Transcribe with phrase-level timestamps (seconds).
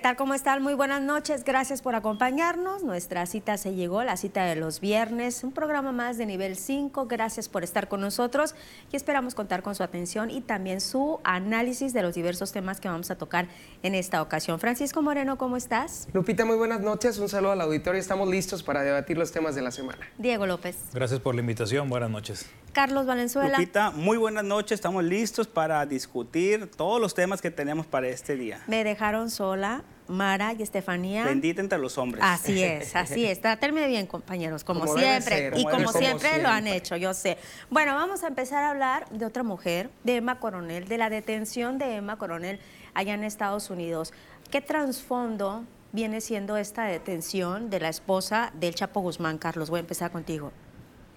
[0.00, 0.16] tal?
[0.16, 0.62] ¿Cómo están?
[0.62, 1.44] Muy buenas noches.
[1.44, 2.82] Gracias por acompañarnos.
[2.82, 7.06] Nuestra cita se llegó, la cita de los viernes, un programa más de nivel 5.
[7.06, 8.54] Gracias por estar con nosotros
[8.90, 12.88] y esperamos contar con su atención y también su análisis de los diversos temas que
[12.88, 13.48] vamos a tocar
[13.82, 14.58] en esta ocasión.
[14.58, 16.08] Francisco Moreno, ¿cómo estás?
[16.14, 17.18] Lupita, muy buenas noches.
[17.18, 18.00] Un saludo al auditorio.
[18.00, 19.98] Estamos listos para debatir los temas de la semana.
[20.16, 20.76] Diego López.
[20.94, 21.90] Gracias por la invitación.
[21.90, 22.46] Buenas noches.
[22.72, 23.58] Carlos Valenzuela.
[23.58, 24.72] Lupita, muy buenas noches.
[24.76, 28.62] Estamos listos para discutir todos los temas que tenemos para este día.
[28.66, 31.24] Me dejaron sola Mara y Estefanía.
[31.24, 32.22] Bendita entre los hombres.
[32.26, 33.40] Así es, así es.
[33.40, 35.52] Trátenme bien, compañeros, como, siempre.
[35.56, 37.38] y como, siempre, lo han hecho, yo sé.
[37.70, 41.78] Bueno, vamos a empezar a hablar de otra mujer, de Emma Coronel, de la detención
[41.78, 42.60] de Emma Coronel
[42.94, 44.12] allá en Estados Unidos.
[44.50, 49.38] ¿Qué trasfondo viene siendo esta detención de la esposa del Chapo Guzmán?
[49.38, 50.52] Carlos, voy a empezar contigo.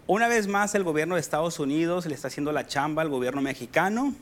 [0.06, 3.42] Una vez más, el gobierno de Estados Unidos le está haciendo la chamba al gobierno
[3.42, 4.14] mexicano.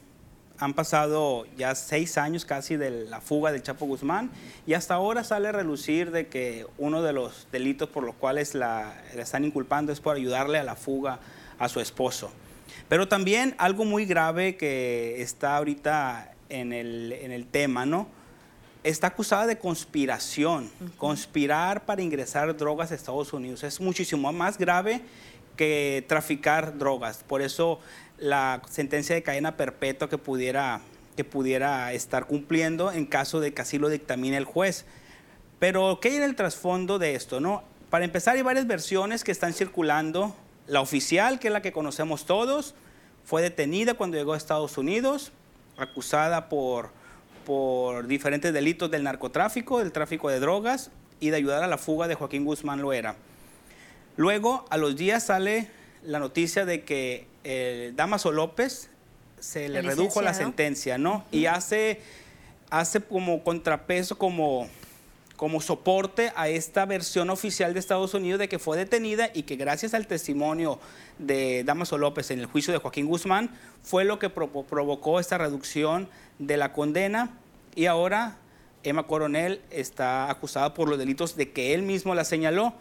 [0.61, 4.29] Han pasado ya seis años casi de la fuga del Chapo Guzmán
[4.67, 8.53] y hasta ahora sale a relucir de que uno de los delitos por los cuales
[8.53, 11.17] la, están inculpando es por ayudarle a la fuga
[11.57, 12.31] a su esposo.
[12.87, 18.07] Pero también algo muy grave que está ahorita en el, en el tema, ¿no?
[18.83, 23.63] Está acusada de conspiración, conspirar para ingresar drogas a Estados Unidos.
[23.63, 25.01] Es muchísimo más grave
[25.57, 27.23] que traficar drogas.
[27.27, 27.79] Por eso
[28.21, 30.79] la sentencia de cadena perpetua que pudiera,
[31.17, 34.85] que pudiera estar cumpliendo en caso de que así lo dictamine el juez.
[35.59, 37.39] Pero, ¿qué hay en el trasfondo de esto?
[37.39, 37.63] No?
[37.89, 40.35] Para empezar, hay varias versiones que están circulando.
[40.67, 42.75] La oficial, que es la que conocemos todos,
[43.25, 45.31] fue detenida cuando llegó a Estados Unidos,
[45.77, 46.91] acusada por,
[47.45, 52.07] por diferentes delitos del narcotráfico, del tráfico de drogas y de ayudar a la fuga
[52.07, 53.15] de Joaquín Guzmán Loera.
[54.15, 55.69] Luego, a los días sale
[56.03, 58.89] la noticia de que eh, Damaso López
[59.39, 61.25] se le redujo la sentencia, ¿no?
[61.31, 62.01] Y hace,
[62.69, 64.69] hace como contrapeso, como,
[65.35, 69.55] como soporte a esta versión oficial de Estados Unidos de que fue detenida y que
[69.55, 70.79] gracias al testimonio
[71.17, 73.49] de Damaso López en el juicio de Joaquín Guzmán
[73.81, 77.31] fue lo que provocó esta reducción de la condena
[77.75, 78.37] y ahora
[78.83, 82.73] Emma Coronel está acusada por los delitos de que él mismo la señaló.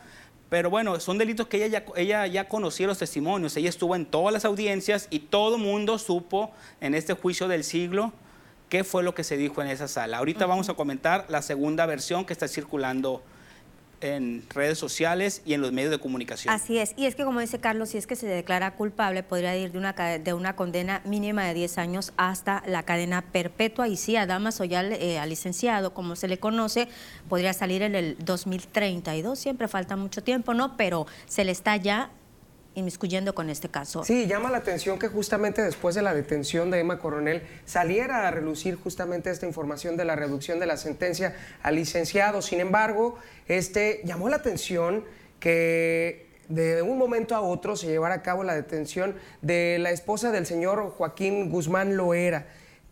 [0.50, 4.04] Pero bueno, son delitos que ella ya, ella ya conocía los testimonios, ella estuvo en
[4.04, 6.50] todas las audiencias y todo mundo supo
[6.80, 8.12] en este juicio del siglo
[8.68, 10.18] qué fue lo que se dijo en esa sala.
[10.18, 13.22] Ahorita vamos a comentar la segunda versión que está circulando
[14.00, 16.52] en redes sociales y en los medios de comunicación.
[16.52, 19.56] Así es, y es que como dice Carlos, si es que se declara culpable, podría
[19.56, 23.96] ir de una, de una condena mínima de 10 años hasta la cadena perpetua, y
[23.96, 26.88] sí, a Damas o ya eh, al licenciado, como se le conoce,
[27.28, 30.76] podría salir en el 2032, siempre falta mucho tiempo, ¿no?
[30.76, 32.10] Pero se le está ya
[32.74, 34.04] inmiscuyendo con este caso.
[34.04, 38.30] Sí, llama la atención que justamente después de la detención de Emma Coronel saliera a
[38.30, 42.42] relucir justamente esta información de la reducción de la sentencia al licenciado.
[42.42, 45.04] Sin embargo, este llamó la atención
[45.40, 50.32] que de un momento a otro se llevara a cabo la detención de la esposa
[50.32, 52.46] del señor Joaquín Guzmán Loera.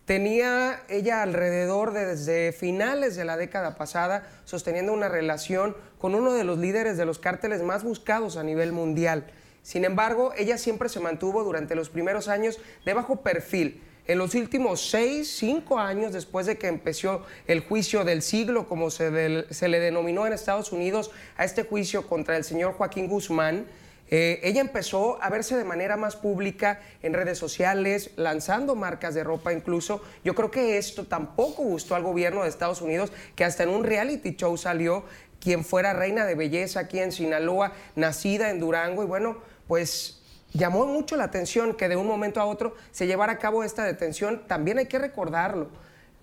[0.04, 6.32] Tenía ella alrededor de desde finales de la década pasada sosteniendo una relación con uno
[6.32, 9.26] de los líderes de los cárteles más buscados a nivel mundial.
[9.68, 13.82] Sin embargo, ella siempre se mantuvo durante los primeros años de bajo perfil.
[14.06, 18.88] En los últimos seis, cinco años después de que empezó el juicio del siglo, como
[18.88, 23.66] se, le denominó en Estados Unidos a este juicio contra el señor Joaquín Guzmán,
[24.10, 29.22] eh, ella empezó a verse de manera más pública en redes sociales, lanzando marcas de
[29.22, 30.00] ropa incluso.
[30.24, 33.84] Yo creo que esto tampoco gustó al gobierno de Estados Unidos, que hasta en un
[33.84, 35.04] reality show salió
[35.40, 39.36] quien fuera reina de belleza aquí en Sinaloa, nacida en Durango, y bueno,
[39.68, 40.20] pues
[40.52, 43.84] llamó mucho la atención que de un momento a otro se llevara a cabo esta
[43.84, 44.48] detención.
[44.48, 45.68] También hay que recordarlo,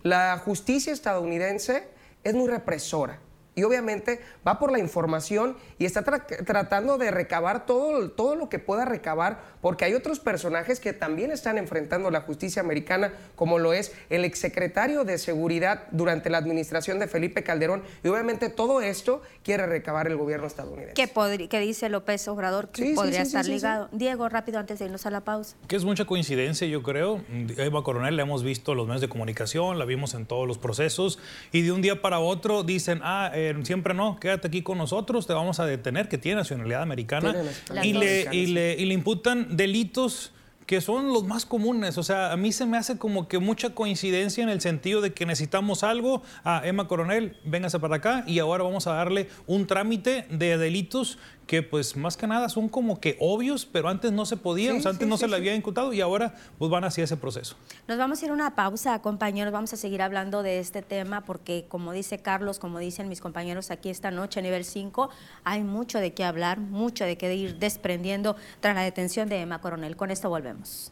[0.03, 1.87] la justicia estadounidense
[2.23, 3.19] es muy represora
[3.55, 8.59] y obviamente va por la información y está tratando de recabar todo, todo lo que
[8.59, 13.73] pueda recabar, porque hay otros personajes que también están enfrentando la justicia americana, como lo
[13.73, 19.21] es el exsecretario de Seguridad durante la administración de Felipe Calderón, y obviamente todo esto
[19.43, 20.93] quiere recabar el gobierno estadounidense.
[20.93, 23.89] ¿Qué, dice López Obrador que podría estar ligado?
[23.91, 25.55] Diego, rápido antes de irnos a la pausa.
[25.67, 27.21] Que es mucha coincidencia, yo creo.
[27.57, 30.57] Eva Coronel la hemos visto en los medios de comunicación, la vimos en todos los
[30.57, 31.19] procesos,
[31.51, 33.31] y de un día para otro dicen, ah,
[33.63, 37.35] siempre no, quédate aquí con nosotros, te vamos a detener, que tiene nacionalidad americana,
[37.83, 40.31] y, le, y, le, y le imputan delitos
[40.65, 41.97] que son los más comunes.
[41.97, 45.13] O sea, a mí se me hace como que mucha coincidencia en el sentido de
[45.13, 46.23] que necesitamos algo.
[46.43, 51.17] a Emma Coronel, véngase para acá y ahora vamos a darle un trámite de delitos
[51.47, 54.79] que pues más que nada son como que obvios, pero antes no se podía, o
[54.79, 57.55] sea, antes no se le había imputado y ahora pues van hacia ese proceso.
[57.87, 61.21] Nos vamos a ir a una pausa, compañeros, vamos a seguir hablando de este tema
[61.21, 65.09] porque como dice Carlos, como dicen mis compañeros aquí esta noche a nivel 5,
[65.43, 69.61] hay mucho de qué hablar, mucho de qué ir desprendiendo tras la detención de Emma
[69.61, 69.95] Coronel.
[69.95, 70.91] Con esto volvemos.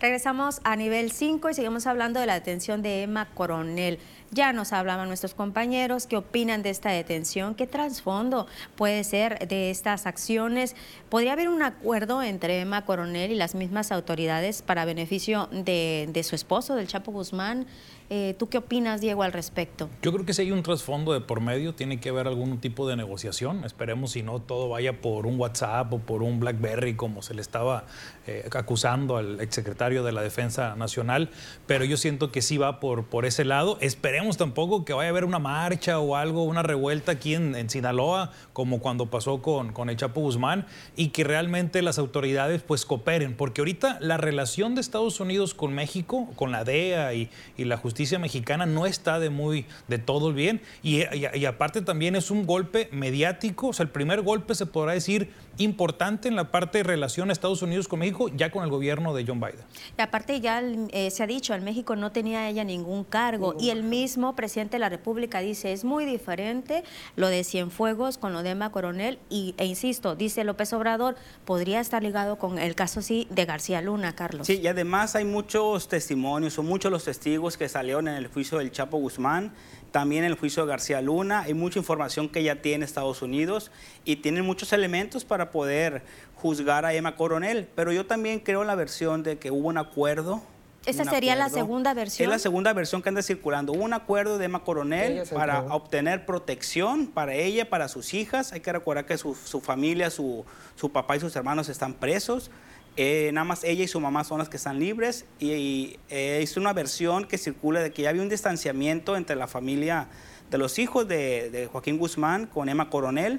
[0.00, 3.98] Regresamos a nivel 5 y seguimos hablando de la detención de Emma Coronel.
[4.30, 8.46] Ya nos hablaban nuestros compañeros qué opinan de esta detención, qué trasfondo
[8.76, 10.76] puede ser de estas acciones.
[11.08, 16.22] ¿Podría haber un acuerdo entre Emma Coronel y las mismas autoridades para beneficio de, de
[16.22, 17.66] su esposo, del Chapo Guzmán?
[18.10, 19.90] Eh, ¿Tú qué opinas, Diego, al respecto?
[20.00, 22.88] Yo creo que si hay un trasfondo de por medio, tiene que haber algún tipo
[22.88, 23.64] de negociación.
[23.64, 27.42] Esperemos si no todo vaya por un WhatsApp o por un BlackBerry, como se le
[27.42, 27.84] estaba
[28.26, 31.28] eh, acusando al exsecretario de la Defensa Nacional.
[31.66, 33.76] Pero yo siento que sí va por, por ese lado.
[33.82, 38.32] Esperemos tampoco que vaya a haber una marcha o algo, una revuelta aquí en, Sinaloa,
[38.54, 40.66] como cuando pasó con, con el Chapo Guzmán,
[40.96, 43.36] y que realmente las autoridades pues cooperen.
[43.36, 47.76] Porque ahorita la relación de Estados Unidos con México, con la DEA y, y la
[47.76, 52.14] justicia justicia mexicana no está de muy de todo el bien y, y, aparte también
[52.14, 56.52] es un golpe mediático, o sea, el primer golpe se podrá decir importante en la
[56.52, 59.58] parte de relación Estados Unidos con México, ya con el gobierno de John Biden.
[59.98, 63.70] Y aparte ya eh, se ha dicho, en México no tenía ella ningún cargo y
[63.70, 66.84] el mismo presidente de la República dice, es muy diferente
[67.16, 71.80] lo de Cienfuegos con lo de Emma Coronel y, e insisto, dice López Obrador, podría
[71.80, 74.46] estar ligado con el caso sí de García Luna, Carlos.
[74.46, 78.58] Sí, y además hay muchos testimonios, son muchos los testigos que salieron en el juicio
[78.58, 79.52] del Chapo Guzmán
[79.90, 81.40] también el juicio de García Luna.
[81.40, 83.70] Hay mucha información que ya tiene Estados Unidos
[84.04, 86.02] y tienen muchos elementos para poder
[86.34, 87.68] juzgar a Emma Coronel.
[87.74, 90.42] Pero yo también creo la versión de que hubo un acuerdo.
[90.86, 92.26] ¿Esa sería la segunda versión?
[92.26, 93.72] Es la segunda versión que anda circulando.
[93.72, 98.52] Hubo un acuerdo de Emma Coronel para obtener protección para ella, para sus hijas.
[98.52, 100.44] Hay que recordar que su, familia, su,
[100.76, 102.50] su papá y sus hermanos están presos.
[103.00, 106.56] Eh, nada más ella y su mamá son las que están libres y, eh, es
[106.56, 110.08] una versión que circula de que ya había un distanciamiento entre la familia
[110.50, 113.38] de los hijos de, Joaquín Guzmán con Emma Coronel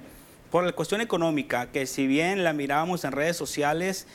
[0.49, 4.07] por la cuestión económica, que si bien la mirábamos en redes sociales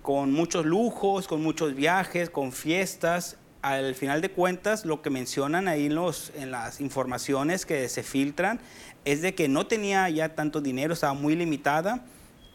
[0.00, 5.68] con muchos lujos, con muchos viajes, con fiestas, al final de cuentas lo que mencionan
[5.68, 5.94] ahí
[6.34, 8.58] en las informaciones que se filtran
[9.04, 12.06] es de que no tenía ya tanto dinero, estaba muy limitada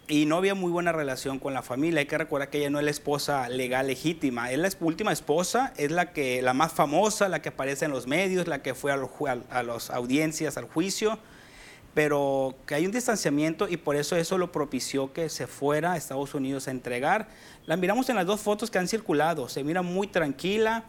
[0.07, 2.01] y no había muy buena relación con la familia.
[2.01, 5.73] Hay que recordar que ella no es la esposa legal legítima, es la última esposa,
[5.77, 8.91] es la que la más famosa, la que aparece en los medios, la que fue
[8.91, 9.11] a, los,
[9.50, 11.19] a las audiencias, al juicio,
[11.94, 15.97] pero que hay un distanciamiento y por eso eso lo propició que se fuera a
[15.97, 17.29] Estados Unidos a entregar.
[17.65, 20.83] La miramos en las dos fotos que han circulado, se mira muy tranquila,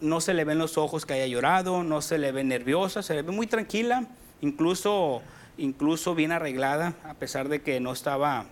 [0.00, 3.14] no se le ven los ojos que haya llorado, no se le ve nerviosa, se
[3.14, 4.06] le ve muy tranquila,
[4.42, 5.22] incluso
[5.58, 8.46] incluso bien arreglada, a pesar de que no estaba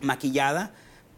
[0.00, 0.72] maquillada,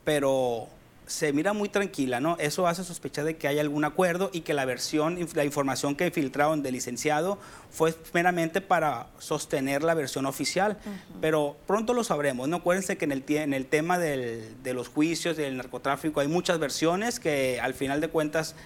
[0.05, 0.69] pero
[1.06, 2.37] se mira muy tranquila, ¿no?
[2.38, 6.11] Eso hace sospechar de que hay algún acuerdo y que la versión, la información que
[6.11, 7.38] filtraron del licenciado
[7.70, 10.78] fue meramente para sostener la versión oficial,
[11.20, 12.56] pero pronto lo sabremos, ¿no?
[12.56, 17.21] Acuérdense que en el, en el tema de los juicios, del narcotráfico, hay muchas versiones
[17.21, 18.56] que al final de cuentas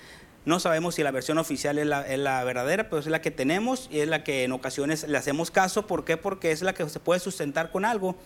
[0.44, 4.00] no sabemos si la versión oficial es la, verdadera, pero es la que tenemos y
[4.00, 5.86] es la que en ocasiones le hacemos caso.
[5.86, 6.16] ¿Por qué?
[6.16, 8.16] Porque es la que se puede sustentar con algo.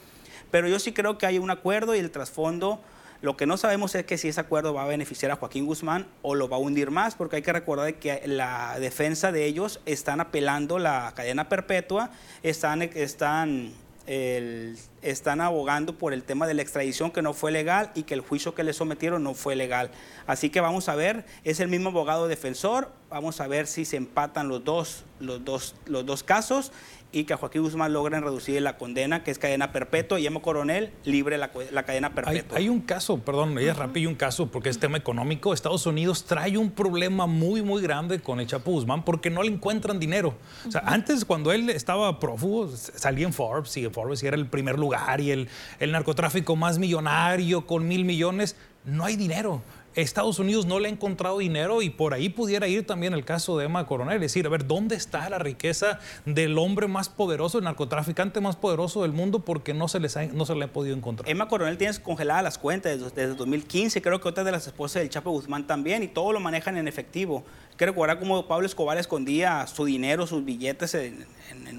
[0.51, 2.81] Pero yo sí creo que hay un acuerdo y el trasfondo,
[3.21, 6.07] lo que no sabemos es que si ese acuerdo va a beneficiar a Joaquín Guzmán
[6.23, 9.81] o lo va a hundir más, porque hay que recordar que la defensa de ellos
[9.87, 12.11] están apelando la cadena perpetua,
[12.43, 13.73] están, están
[14.07, 18.21] están abogando por el tema de la extradición que no fue legal y que el
[18.21, 19.91] juicio que le sometieron no fue legal.
[20.27, 23.97] Así que vamos a ver, es el mismo abogado defensor, vamos a ver si se
[23.97, 26.73] empatan los dos, los dos, los dos casos
[27.15, 30.43] y que a Joaquín Guzmán logren reducir la condena, que es cadena perpetua, y Emma
[30.43, 31.53] Coronel libre la,
[31.85, 32.59] cadena perpetua.
[32.59, 35.55] Hay, un caso, perdón, ella rápido un caso, porque es tema económico.
[35.55, 39.53] Estados Unidos trae un problema muy, muy grande con el Chapo Guzmán porque no le
[39.53, 40.35] encuentran dinero.
[40.67, 44.77] O sea, antes cuando él estaba prófugo, salía en Forbes, y Forbes era el primer
[44.77, 49.63] lugar y el, el narcotráfico más millonario con mil millones, no hay dinero.
[49.95, 53.57] Estados Unidos no le ha encontrado dinero y por ahí pudiera ir también el caso
[53.59, 54.17] de Emma Coronel.
[54.17, 58.57] Es decir, a ver, ¿dónde está la riqueza del hombre más poderoso, el narcotraficante más
[58.57, 59.41] poderoso del mundo?
[59.41, 61.29] Porque no se, les no se le ha podido encontrar.
[61.29, 64.03] Emma Coronel tiene congeladas las cuentas desde, desde 2015.
[64.03, 66.89] Creo que otra de las esposas del Chapo Guzmán también y todo lo manejan en
[66.89, 67.45] efectivo.
[67.77, 71.27] Quiero recordar cómo Pablo Escobar escondía su dinero, sus billetes en,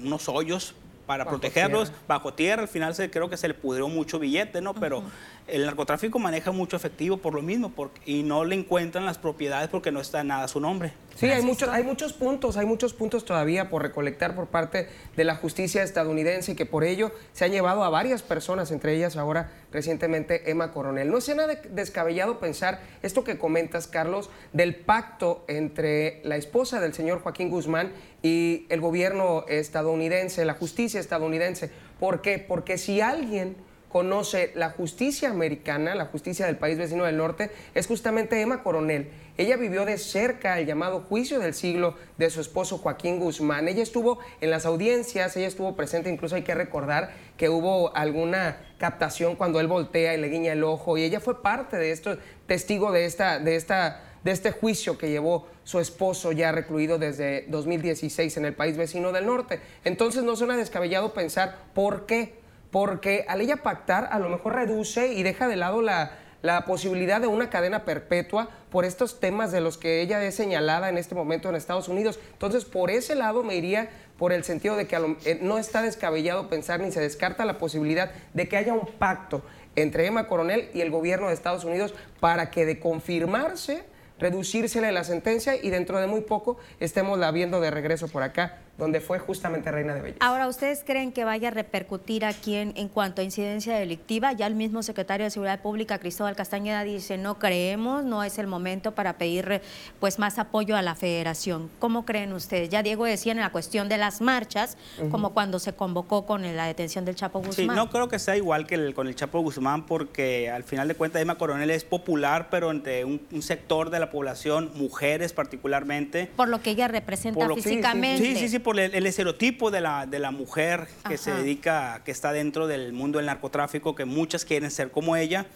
[0.04, 0.74] unos hoyos
[1.06, 2.62] para protegerlos bajo tierra.
[2.62, 4.74] Al final se, creo que se le pudrió mucho billete, ¿no?
[4.74, 5.02] Pero
[5.46, 9.68] el narcotráfico maneja mucho efectivo por lo mismo porque, y no le encuentran las propiedades
[9.68, 10.92] porque no está nada su nombre.
[11.16, 15.24] Sí, hay, muchos hay muchos puntos, hay muchos puntos todavía por recolectar por parte de
[15.24, 19.16] la justicia estadounidense y que por ello se han llevado a varias personas, entre ellas
[19.16, 21.10] ahora recientemente Emma Coronel.
[21.10, 26.92] No es nada descabellado pensar esto que comentas, Carlos, del pacto entre la esposa del
[26.92, 27.92] señor Joaquín Guzmán
[28.22, 31.70] y el gobierno estadounidense, la justicia estadounidense.
[31.98, 32.38] ¿Por qué?
[32.38, 33.56] Porque si alguien
[33.96, 39.08] conoce la justicia americana, la justicia del país vecino del norte, es justamente Emma Coronel.
[39.38, 43.68] Ella vivió de cerca el llamado juicio del siglo de su esposo Joaquín Guzmán.
[43.68, 48.58] Ella estuvo en las audiencias, ella estuvo presente, incluso hay que recordar que hubo alguna
[48.76, 52.18] captación cuando él voltea y le guiña el ojo y ella fue parte de esto,
[52.46, 57.46] testigo de esta, de esta de este juicio que llevó su esposo ya recluido desde
[57.48, 59.60] 2016 en el país vecino del norte.
[59.84, 62.44] Entonces no suena descabellado pensar por qué
[62.76, 66.18] porque al ella pactar a lo mejor reduce y deja de lado la,
[66.66, 70.98] posibilidad de una cadena perpetua por estos temas de los que ella es señalada en
[70.98, 72.20] este momento en Estados Unidos.
[72.32, 76.50] Entonces, por ese lado me iría por el sentido de que eh, no está descabellado
[76.50, 79.40] pensar ni se descarta la posibilidad de que haya un pacto
[79.74, 83.84] entre Emma Coronel y el gobierno de Estados Unidos para que de confirmarse,
[84.18, 88.58] reducírsele la sentencia y dentro de muy poco estemos la viendo de regreso por acá
[88.78, 90.26] donde fue justamente reina de belleza.
[90.26, 94.32] Ahora, ¿ustedes creen que vaya a repercutir aquí en, en, cuanto a incidencia delictiva?
[94.32, 98.46] Ya el mismo secretario de Seguridad Pública, Cristóbal Castañeda, dice, no creemos, no es el
[98.46, 99.62] momento para pedir
[100.00, 101.70] pues, más apoyo a la federación.
[101.78, 102.68] ¿Cómo creen ustedes?
[102.68, 104.76] Ya Diego decía en la cuestión de las marchas,
[105.10, 107.54] como cuando se convocó con la detención del Chapo Guzmán.
[107.54, 110.94] Sí, no creo que sea igual que con el Chapo Guzmán, porque al final de
[110.94, 116.30] cuentas Emma Coronel es popular, pero entre un, sector de la población, mujeres particularmente.
[116.36, 118.24] Por lo que ella representa físicamente.
[118.24, 122.10] sí, sí, sí por el, estereotipo de la, de la mujer que se dedica, que
[122.10, 125.46] está dentro del mundo del narcotráfico, que muchas quieren ser como ella.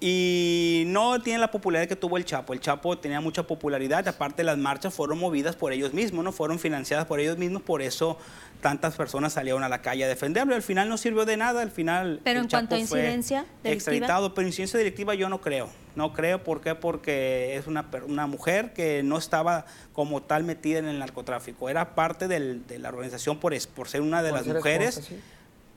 [0.00, 2.52] Y no tiene la popularidad que tuvo el Chapo.
[2.52, 6.60] El Chapo tenía mucha popularidad, aparte las marchas fueron movidas por ellos mismos, no fueron
[6.60, 8.16] financiadas por ellos mismos, por eso
[8.60, 10.54] tantas personas salieron a la calle a defenderlo.
[10.54, 14.46] Al final no sirvió de nada, al final Pero en cuanto a incidencia extraditado, pero
[14.46, 15.68] incidencia directiva yo no creo.
[15.96, 16.76] No creo, ¿por qué?
[16.76, 21.96] Porque es una, una mujer que no estaba como tal metida en el narcotráfico, era
[21.96, 25.10] parte de la organización por, por ser una de las mujeres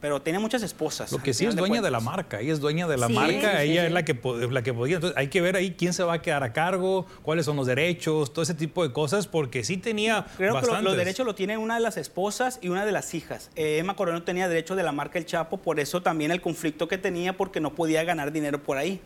[0.02, 1.12] pero tiene muchas esposas.
[1.12, 3.86] Lo que sí es dueña de, la marca, ella es dueña de la marca, ella
[3.86, 4.96] es la que, la que podía.
[4.96, 7.68] Entonces hay que ver ahí quién se va a quedar a cargo, cuáles son los
[7.68, 10.26] derechos, todo ese tipo de cosas, porque sí tenía.
[10.38, 13.52] Creo que los derechos lo tienen una de las esposas y una de las hijas.
[13.56, 16.88] Eh, Emma Coronel tenía derecho de la marca El Chapo, por eso también el conflicto
[16.88, 19.00] que tenía, porque no podía ganar dinero por ahí.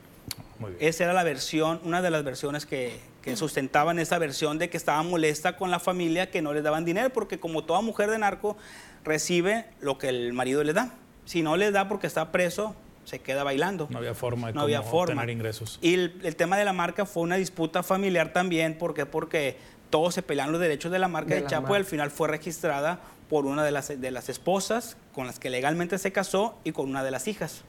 [0.80, 4.78] Esa era la versión, una de las versiones que, que sustentaban esa versión de que
[4.78, 8.18] estaba molesta con la familia que no le daban dinero, porque como toda mujer de
[8.18, 8.56] narco
[9.05, 10.93] recibe lo que el marido le da.
[11.25, 13.88] Si no le da porque está preso, se queda bailando.
[13.89, 15.21] No había forma de no había forma.
[15.21, 15.79] tener ingresos.
[15.81, 19.57] Y el, tema de la marca fue una disputa familiar también, porque porque
[19.89, 23.00] todos se pelean los derechos de la marca de, Chapo y al final fue registrada
[23.29, 26.89] por una de las, de las esposas con las que legalmente se casó y con
[26.89, 27.63] una de las hijas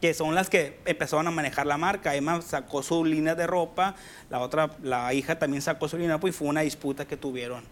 [0.00, 2.16] que son las que empezaron a manejar la marca.
[2.16, 3.94] Emma sacó su línea de ropa,
[4.30, 7.16] la otra, la hija también sacó su línea de ropa y fue una disputa que
[7.16, 7.62] tuvieron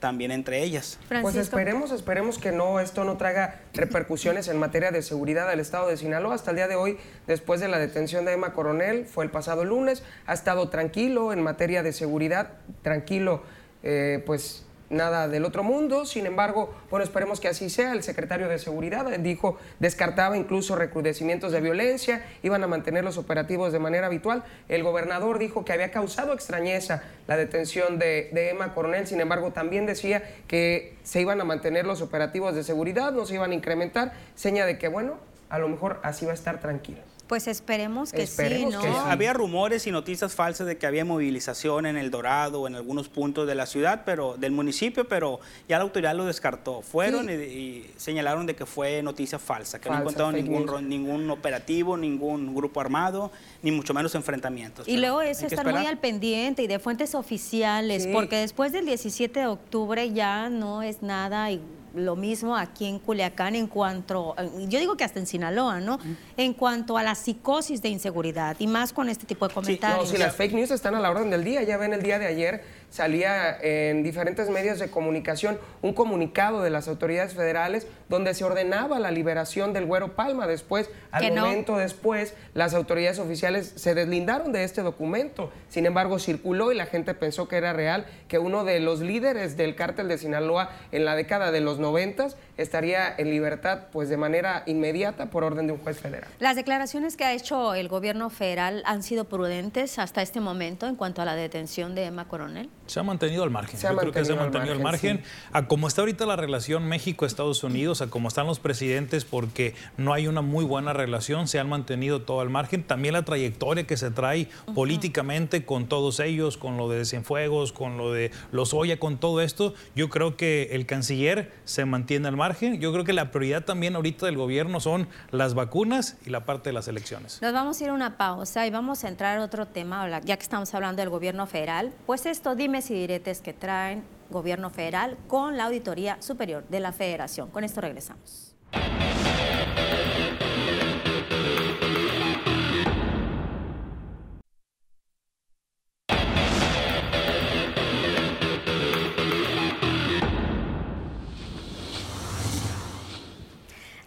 [0.00, 0.98] también entre ellas.
[1.22, 5.88] Pues esperemos, esperemos que no esto no traiga repercusiones en materia de seguridad del estado
[5.88, 6.34] de Sinaloa.
[6.34, 9.64] Hasta el día de hoy, después de la detención de Emma Coronel, fue el pasado
[9.64, 13.42] lunes, ha estado tranquilo en materia de seguridad, tranquilo,
[13.82, 16.06] eh, pues nada del otro mundo.
[16.06, 17.92] Sin embargo, bueno, esperemos que así sea.
[17.92, 23.72] El secretario de Seguridad dijo, descartaba incluso recrudecimientos de violencia, iban a mantener los operativos
[23.72, 24.44] de manera habitual.
[24.68, 29.52] El gobernador dijo que había causado extrañeza la detención de, de Emma Coronel, sin embargo,
[29.52, 33.54] también decía que se iban a mantener los operativos de seguridad, no se iban a
[33.54, 35.14] incrementar, seña de que, bueno,
[35.48, 37.00] a lo mejor así va a estar tranquilo.
[37.26, 38.80] Pues esperemos que sí, ¿no?
[38.80, 43.08] Había rumores y noticias falsas de que había movilización en El Dorado o en algunos
[43.08, 46.82] puntos de la ciudad, pero del municipio, pero ya la autoridad lo descartó.
[46.82, 52.54] Fueron y, señalaron de que fue noticia falsa, que no encontraron ningún, ningún operativo, ningún
[52.54, 54.86] grupo armado, ni mucho menos enfrentamientos.
[54.86, 59.40] Y luego eso estar muy al pendiente y de fuentes oficiales, porque después del 17
[59.40, 64.34] de octubre ya no es nada igual lo mismo aquí en Culiacán en cuanto,
[64.68, 65.98] yo digo que hasta en Sinaloa, ¿no?
[66.36, 70.08] En cuanto a la psicosis de inseguridad y más con este tipo de comentarios.
[70.08, 72.02] Sí, no, si las fake news están a la orden del día, ya ven el
[72.02, 72.64] día de ayer
[72.96, 78.98] salía en diferentes medios de comunicación un comunicado de las autoridades federales donde se ordenaba
[78.98, 80.46] la liberación del Güero Palma.
[80.46, 85.52] Después, al momento después, las autoridades oficiales se deslindaron de este documento.
[85.68, 89.58] Sin embargo, circuló y la gente pensó que era real, que uno de los líderes
[89.58, 94.16] del cártel de Sinaloa en la década de los noventas estaría en libertad pues de
[94.16, 96.28] manera inmediata por orden de un juez federal.
[96.38, 100.96] Las declaraciones que ha hecho el gobierno federal han sido prudentes hasta este momento en
[100.96, 102.70] cuanto a la detención de Emma Coronel.
[102.86, 103.78] Se ha mantenido al margen.
[103.80, 105.22] Yo creo que se ha mantenido al margen.
[105.52, 110.12] A cómo está ahorita la relación México-Estados Unidos, a cómo están los presidentes, porque no
[110.12, 112.82] hay una muy buena relación, se han mantenido todo al margen.
[112.84, 117.98] También la trayectoria que se trae políticamente con todos ellos, con lo de Cienfuegos, con
[117.98, 122.45] lo de Lozoya, con todo esto, yo creo que el canciller se mantiene al margen.
[122.54, 126.70] Yo creo que la prioridad también ahorita del gobierno son las vacunas y la parte
[126.70, 127.40] de las elecciones.
[127.42, 130.36] Nos vamos a ir a una pausa y vamos a entrar a otro tema, ya
[130.36, 131.92] que estamos hablando del gobierno federal.
[132.06, 136.92] Pues esto, dime y diretes que traen gobierno federal con la Auditoría Superior de la
[136.92, 137.50] Federación.
[137.50, 138.54] Con esto regresamos.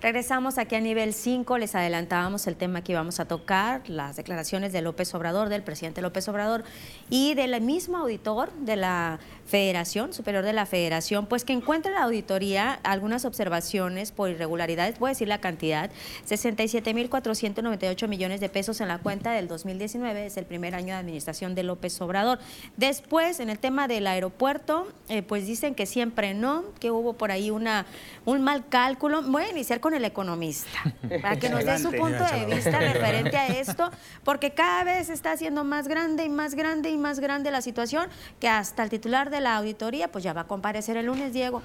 [0.01, 4.71] Regresamos aquí a nivel 5, les adelantábamos el tema que íbamos a tocar, las declaraciones
[4.71, 6.63] de López Obrador, del presidente López Obrador
[7.09, 12.03] y del mismo auditor de la Federación, Superior de la Federación, pues que encuentra la
[12.03, 15.91] auditoría algunas observaciones por irregularidades, voy a decir la cantidad,
[16.29, 21.55] 67.498 millones de pesos en la cuenta del 2019, es el primer año de administración
[21.55, 22.39] de López Obrador.
[22.77, 27.31] Después, en el tema del aeropuerto, eh, pues dicen que siempre no, que hubo por
[27.31, 27.85] ahí una,
[28.25, 29.23] un mal cálculo.
[29.23, 30.79] Voy a iniciar con el economista,
[31.21, 33.89] para que nos dé su punto de vista referente a esto,
[34.23, 38.07] porque cada vez está haciendo más grande y más grande y más grande la situación,
[38.39, 41.61] que hasta el titular de la auditoría pues ya va a comparecer el lunes, Diego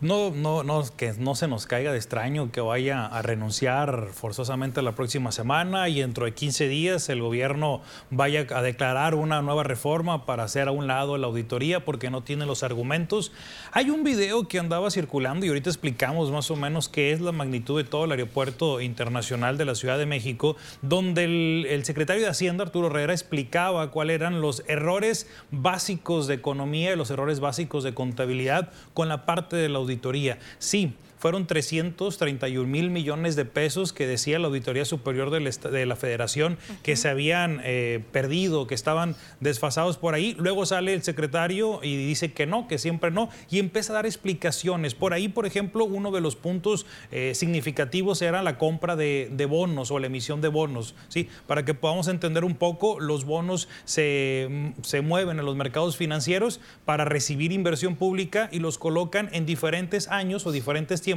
[0.00, 4.80] no, no, no, que no se nos caiga de extraño que vaya a renunciar forzosamente
[4.80, 9.62] la próxima semana y dentro de 15 días el gobierno vaya a declarar una nueva
[9.62, 13.30] reforma para hacer a un lado la auditoría porque no tiene los argumentos.
[13.72, 17.32] Hay un video que andaba circulando y ahorita explicamos más o menos qué es la
[17.32, 22.22] magnitud de todo el aeropuerto internacional de la Ciudad de México, donde el, el secretario
[22.22, 27.40] de Hacienda, Arturo Herrera, explicaba cuáles eran los errores básicos de economía y los errores
[27.40, 30.38] básicos de contabilidad con la parte de la auditoría auditoría.
[30.58, 36.56] Sí, fueron 331 mil millones de pesos que decía la Auditoría Superior de la Federación
[36.82, 40.34] que se habían eh, perdido, que estaban desfasados por ahí.
[40.38, 44.06] Luego sale el secretario y dice que no, que siempre no, y empieza a dar
[44.06, 44.94] explicaciones.
[44.94, 49.90] Por ahí, por ejemplo, uno de los puntos eh, significativos era la compra de, bonos
[49.90, 50.94] o la emisión de bonos.
[51.08, 51.28] ¿sí?
[51.46, 56.60] Para que podamos entender un poco, los bonos se, se mueven en los mercados financieros
[56.86, 61.09] para recibir inversión pública y los colocan en diferentes años o diferentes tiempos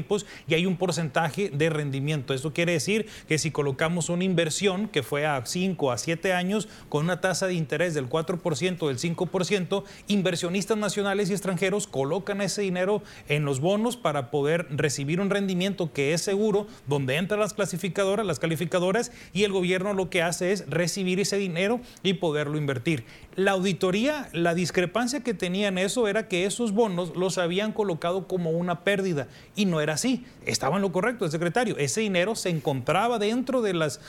[0.48, 2.34] y hay un porcentaje de rendimiento.
[2.34, 6.68] Esto quiere decir que si colocamos una inversión que fue a 5 a 7 años
[6.90, 12.62] con una tasa de interés del 4%, del 5%, inversionistas nacionales y extranjeros colocan ese
[12.62, 17.54] dinero en los bonos para poder recibir un rendimiento que es seguro, donde entran las
[17.54, 22.58] clasificadoras, las calificadoras y el gobierno lo que hace es recibir ese dinero y poderlo
[22.58, 23.04] invertir.
[23.36, 28.28] La auditoría, la discrepancia que tenía en eso era que esos bonos los habían colocado
[28.28, 30.26] como una pérdida y no era así.
[30.46, 31.76] Estaba en lo correcto el secretario.
[31.78, 34.00] Ese dinero se encontraba dentro de las,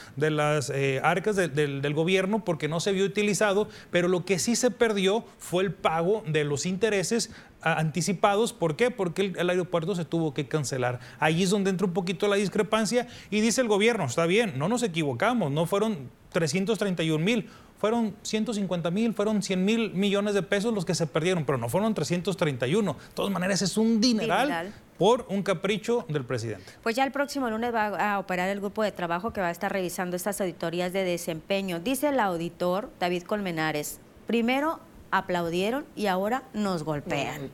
[0.74, 5.24] eh, arcas del gobierno porque no se había utilizado, pero lo que sí se perdió
[5.38, 7.30] fue el pago de los intereses
[7.64, 8.52] anticipados.
[8.52, 8.90] ¿Por qué?
[8.90, 11.00] Porque el, aeropuerto se tuvo que cancelar.
[11.18, 14.68] Ahí es donde entra un poquito la discrepancia y dice el gobierno, está bien, no
[14.68, 17.48] nos equivocamos, no fueron 331 mil,
[17.84, 21.68] fueron 150 mil, fueron 100 mil millones de pesos los que se perdieron, pero no
[21.68, 22.94] fueron 331.
[22.94, 26.64] De todas maneras, es un dineral, por un capricho del presidente.
[26.82, 29.50] Pues ya el próximo lunes va a operar el grupo de trabajo que va a
[29.50, 31.78] estar revisando estas auditorías de desempeño.
[31.78, 37.50] Dice el auditor David Colmenares, primero aplaudieron y ahora nos golpean.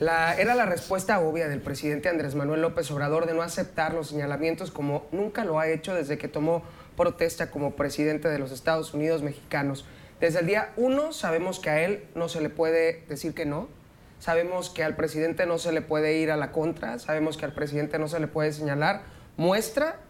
[0.00, 4.08] La, era la respuesta obvia del presidente Andrés Manuel López Obrador de no aceptar los
[4.08, 6.64] señalamientos como nunca lo ha hecho desde que tomó
[6.98, 9.86] protesta como presidente de los Estados Unidos mexicanos.
[10.20, 13.68] Desde el día uno sabemos que a él no se le puede decir que no,
[14.18, 17.54] sabemos que al presidente no se le puede ir a la contra, sabemos que al
[17.54, 19.02] presidente no se le puede señalar.
[19.36, 20.00] Muestra,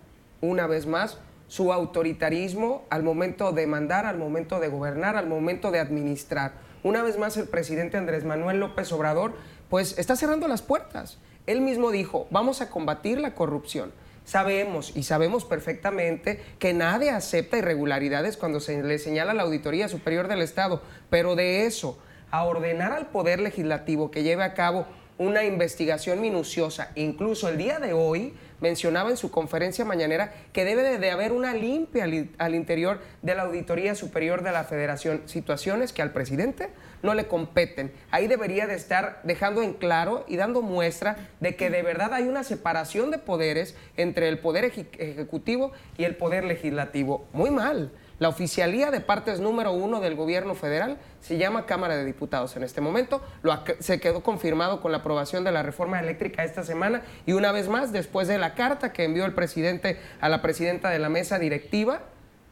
[0.40, 5.70] una vez más, su autoritarismo al momento de mandar, al momento de gobernar, al momento
[5.70, 6.52] de administrar.
[6.82, 9.34] Una vez más, el presidente Andrés Manuel López Obrador
[9.68, 11.18] pues está cerrando las puertas.
[11.46, 13.92] Él mismo dijo, vamos a combatir la corrupción.
[14.28, 19.88] Sabemos y sabemos perfectamente que nadie acepta irregularidades cuando se le señala a la Auditoría
[19.88, 21.98] Superior del Estado, pero de eso
[22.30, 24.86] a ordenar al Poder Legislativo que lleve a cabo
[25.18, 30.98] una investigación minuciosa, incluso el día de hoy, mencionaba en su conferencia mañanera que debe
[30.98, 32.04] de haber una limpia
[32.38, 36.70] al, interior de la Auditoría Superior de la Federación, situaciones que al presidente
[37.02, 37.92] no le competen.
[38.10, 42.24] Ahí debería de estar dejando en claro y dando muestra de que de verdad hay
[42.24, 47.26] una separación de poderes entre el poder ejecutivo y el poder legislativo.
[47.32, 47.92] Muy mal.
[48.18, 52.64] La oficialía de partes número uno del gobierno federal se llama Cámara de Diputados en
[52.64, 53.22] este momento.
[53.42, 57.52] Lo, se quedó confirmado con la aprobación de la reforma eléctrica esta semana y una
[57.52, 61.08] vez más, después de la carta que envió el presidente a la presidenta de la
[61.08, 62.02] mesa directiva,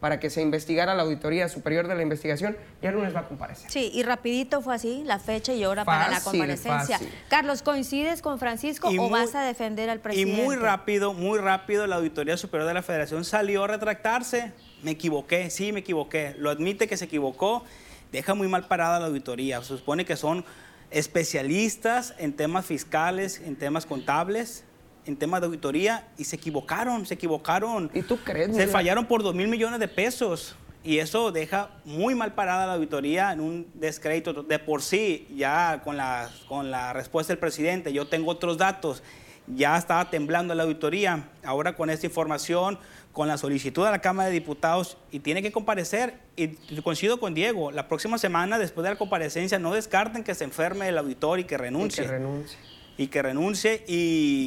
[0.01, 3.29] para que se investigara la Auditoría Superior de la Investigación, ya el lunes va a
[3.29, 3.71] comparecer.
[3.71, 7.01] Sí, y rapidito fue así, la fecha y hora para la comparecencia.
[7.29, 10.43] Carlos, ¿coincides con Francisco o vas a defender al presidente?
[10.43, 14.53] Y muy rápido, muy rápido, la Auditoría Superior de la Federación salió a retractarse.
[14.83, 16.35] Me equivoqué, sí, me equivoqué.
[16.39, 17.65] Lo admite que se equivocó.
[18.13, 19.61] Deja muy mal parada la auditoría.
[19.63, 20.45] Se supone que son
[20.91, 24.65] especialistas en temas fiscales, en temas contables
[25.07, 27.91] en temas de auditoría y se equivocaron, se equivocaron.
[27.95, 28.55] ¿Y tú crees?
[28.55, 30.57] Se fallaron por dos mil millones de pesos.
[30.85, 35.81] Y eso deja muy mal parada la auditoría en un descrédito de por sí, ya
[35.83, 37.93] con la, con la respuesta del presidente.
[37.93, 39.03] Yo tengo otros datos.
[39.49, 41.29] Ya estaba temblando la auditoría.
[41.45, 42.79] Ahora con esta información,
[43.17, 46.19] con la solicitud a la Cámara de Diputados y tiene que comparecer.
[46.37, 46.49] Y
[46.83, 50.87] coincido con Diego, la próxima semana, después de la comparecencia, no descarten que se enferme
[50.87, 52.05] el auditor y que renuncie.
[52.05, 52.59] Y que renuncie
[52.99, 54.47] y que renuncie y,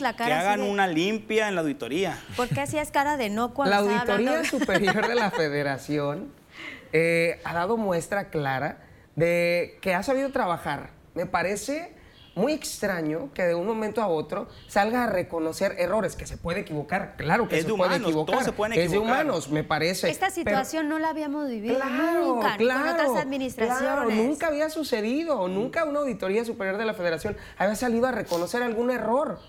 [0.00, 2.18] la que hagan una limpia en la auditoría.
[2.36, 6.32] ¿Por qué hacías cara de no cuando La Auditoría Superior de la Federación
[6.94, 8.78] eh, ha dado muestra clara
[9.14, 10.90] de que ha sabido trabajar.
[11.14, 11.92] Me parece
[12.36, 16.60] muy extraño que de un momento a otro salga a reconocer errores, que se puede
[16.60, 18.46] equivocar, claro que se puede equivocar.
[18.74, 20.10] Es de humanos, me parece.
[20.10, 24.16] Esta situación no la habíamos vivido nunca, con otras administraciones.
[24.16, 28.90] nunca había sucedido, nunca una auditoría superior de la federación había salido a reconocer algún
[28.90, 29.40] error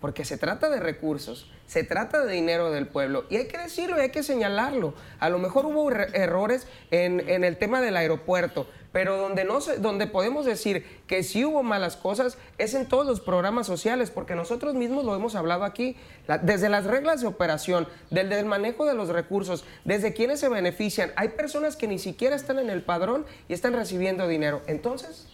[0.00, 3.98] porque se trata de recursos, se trata de dinero del pueblo y hay que decirlo
[3.98, 4.94] y hay que señalarlo.
[5.18, 10.06] A lo mejor hubo errores en, en, el tema del aeropuerto, pero donde, no donde
[10.06, 14.74] podemos decir que sí hubo malas cosas es en todos los programas sociales, porque nosotros
[14.74, 15.96] mismos lo hemos hablado aquí,
[16.42, 21.12] desde las reglas de operación, desde el manejo de los recursos, desde quienes se benefician.
[21.16, 24.62] Hay personas que ni siquiera están en el padrón y están recibiendo dinero.
[24.66, 25.26] Entonces,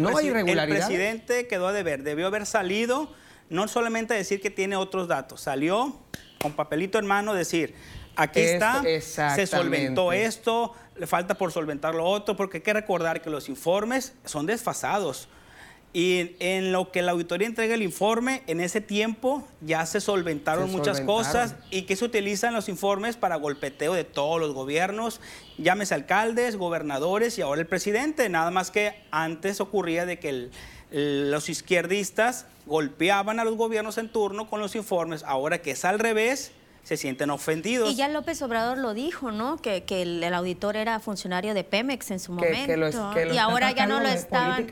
[0.00, 0.78] no hay irregularidad.
[0.78, 3.10] El presidente quedó a deber, debió haber salido
[3.54, 5.96] no solamente decir que tiene otros datos, salió
[6.40, 7.74] con papelito en mano decir,
[8.16, 13.22] aquí está, se solventó esto, le falta por solventar lo otro, porque hay que recordar
[13.22, 15.28] que los informes son desfasados.
[15.96, 20.72] Y en lo que la auditoría entrega el informe, en ese tiempo ya se solventaron
[20.72, 25.20] muchas cosas y que se utilizan los informes para golpeteo de todos los gobiernos,
[25.56, 28.28] llámese alcaldes, gobernadores y ahora el presidente.
[28.28, 30.50] Nada más que antes ocurría de que el,
[30.90, 35.98] los izquierdistas golpeaban a los gobiernos en turno con los informes, ahora que es al
[35.98, 36.52] revés,
[36.84, 37.90] se sienten ofendidos.
[37.90, 39.56] Y ya López Obrador lo dijo, ¿no?
[39.56, 42.90] Que, que el, auditor era funcionario de Pemex en su momento.
[43.32, 44.66] y ahora ya no lo estaban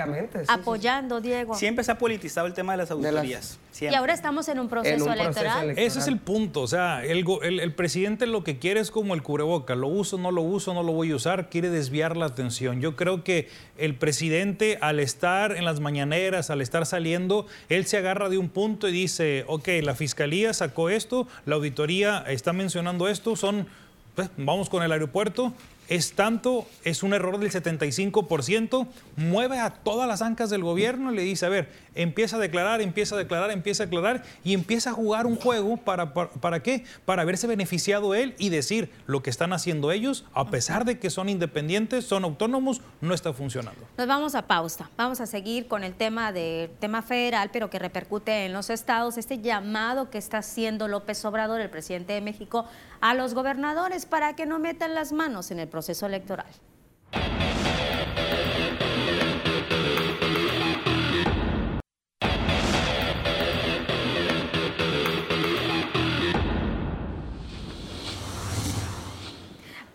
[0.48, 1.55] apoyando, Diego.
[1.55, 3.59] Siempre se ha politizado el tema de las auditorías.
[3.80, 5.70] Y ahora estamos en un, proceso, electoral.
[5.70, 6.61] Ese es el punto.
[6.61, 9.74] O sea, el, el, presidente lo que quiere es como el cubreboca.
[9.74, 11.48] Lo uso, no lo uso, no lo voy a usar.
[11.48, 12.80] Quiere desviar la atención.
[12.80, 17.96] Yo creo que el presidente, al estar en las mañaneras, al estar saliendo, él se
[17.96, 23.08] agarra de un punto y dice, ok, la fiscalía sacó esto, la auditoría está mencionando
[23.08, 23.66] esto, son,
[24.14, 25.52] pues, vamos con el aeropuerto,
[25.92, 31.16] es tanto, es un error del 75%, mueve a todas las ancas del gobierno y
[31.16, 34.88] le dice, a ver, empieza a declarar, empieza a declarar, empieza a declarar y empieza
[34.88, 36.87] a jugar un juego para, para, qué?
[37.05, 41.11] Para haberse beneficiado él y decir lo que están haciendo ellos, a pesar de que
[41.11, 43.87] son independientes, son autónomos, no está funcionando.
[43.98, 44.88] Nos vamos a pausa.
[44.96, 49.18] Vamos a seguir con el tema de tema federal, pero que repercute en los estados,
[49.18, 52.64] este llamado que está haciendo López Obrador, el presidente de México,
[53.02, 56.46] a los gobernadores para que no metan las manos en el proceso electoral.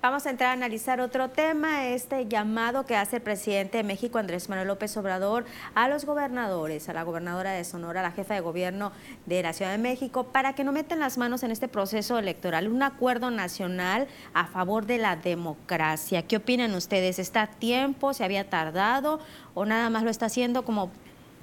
[0.09, 4.17] Vamos a entrar a analizar otro tema, este llamado que hace el presidente de México,
[4.19, 5.43] Andrés Manuel López Obrador,
[5.75, 8.93] a los gobernadores, a la gobernadora de Sonora, a la jefa de gobierno
[9.25, 12.69] de la Ciudad de México, para que no metan las manos en este proceso electoral.
[12.69, 16.25] Un acuerdo nacional a favor de la democracia.
[16.25, 17.19] ¿Qué opinan ustedes?
[17.19, 18.13] ¿Está a tiempo?
[18.13, 19.19] ¿Se había tardado?
[19.55, 20.89] ¿O nada más lo está haciendo como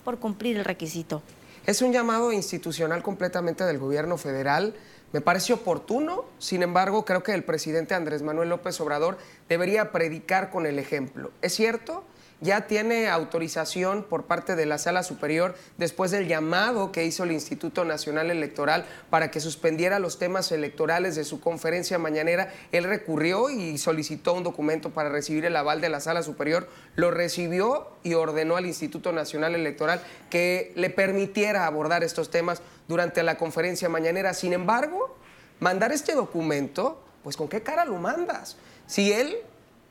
[0.05, 1.23] por cumplir el requisito.
[1.67, 4.75] Es un llamado institucional completamente del gobierno federal.
[5.13, 10.51] Me parece oportuno, sin embargo, creo que el presidente Andrés Manuel López Obrador debería predicar
[10.51, 11.31] con el ejemplo.
[11.41, 12.05] ¿Es cierto?
[12.41, 17.33] Ya tiene autorización por parte de la Sala Superior después del llamado que hizo el
[17.33, 22.53] Instituto Nacional Electoral para que suspendiera los temas electorales de su conferencia mañanera.
[22.73, 27.11] Él recurrió y solicitó un documento para recibir el aval de la Sala Superior, lo
[27.11, 33.37] recibió y ordenó al Instituto Nacional Electoral que le permitiera abordar estos temas durante la
[33.39, 34.35] conferencia mañanera.
[34.35, 35.17] Sin embargo,
[35.61, 38.57] mandar este documento, pues con qué cara lo mandas?
[38.87, 39.39] Si él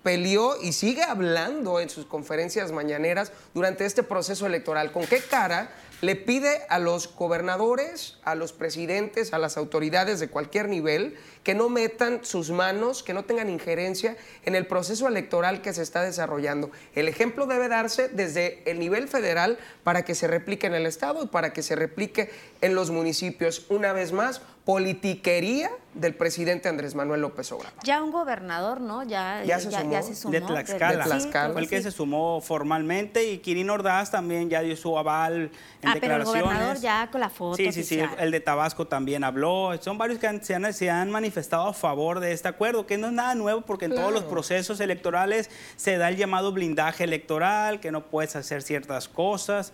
[0.04, 4.92] peleó y sigue hablando en sus conferencias mañaneras durante este proceso electoral.
[4.92, 10.28] ¿Con qué cara le pide a los gobernadores, a los presidentes, a las autoridades de
[10.28, 15.62] cualquier nivel que no metan sus manos, que no tengan injerencia en el proceso electoral
[15.62, 16.72] que se está desarrollando.
[16.96, 21.24] El ejemplo debe darse desde el nivel federal para que se replique en el Estado
[21.24, 23.66] y para que se replique en los municipios.
[23.70, 27.78] Una vez más, politiquería del presidente Andrés Manuel López Obrador.
[27.84, 29.04] Ya un gobernador, ¿no?
[29.04, 30.32] Ya, ya, se, sumó.
[30.32, 31.06] De Tlaxcala.
[31.52, 35.52] Fue el que se sumó formalmente y Kirin Ordaz también ya dio su aval
[35.82, 38.00] en ah, pero el gobernador ya con la foto Sí, sí, sí.
[38.18, 39.72] El de Tabasco también habló.
[39.82, 43.08] Son varios que se, han, se, han, manifestado a favor de este acuerdo, que no
[43.08, 47.80] es nada nuevo porque en todos los procesos electorales se da el llamado blindaje electoral,
[47.80, 49.74] que no puedes hacer ciertas cosas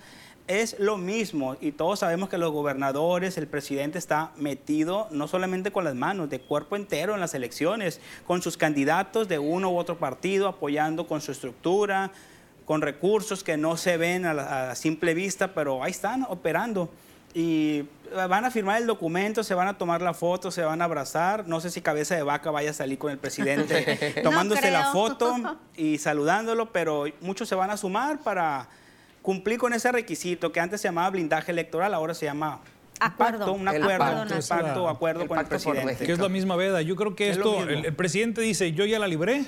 [0.50, 5.72] es lo mismo y todos sabemos que los gobernadores, el presidente está metido no solamente
[5.72, 9.78] con las manos, de cuerpo entero en las elecciones, con sus candidatos de uno u
[9.78, 12.12] otro partido, apoyando con su estructura,
[12.66, 16.90] con recursos que no se ven a, simple vista, pero ahí están operando.
[17.34, 20.86] Y van a firmar el documento, se van a tomar la foto, se van a
[20.86, 21.48] abrazar.
[21.48, 25.36] No sé si cabeza de vaca vaya a salir con el presidente tomándose la foto
[25.76, 28.68] y saludándolo, pero muchos se van a sumar para
[29.22, 32.62] cumplir con ese requisito que antes se llamaba blindaje electoral, ahora se llama
[33.00, 36.06] acuerdo, un acuerdo, un pacto, acuerdo con el presidente.
[36.06, 36.82] Que es la misma veda.
[36.82, 39.46] Yo creo que esto, el, presidente dice, yo ya la libré,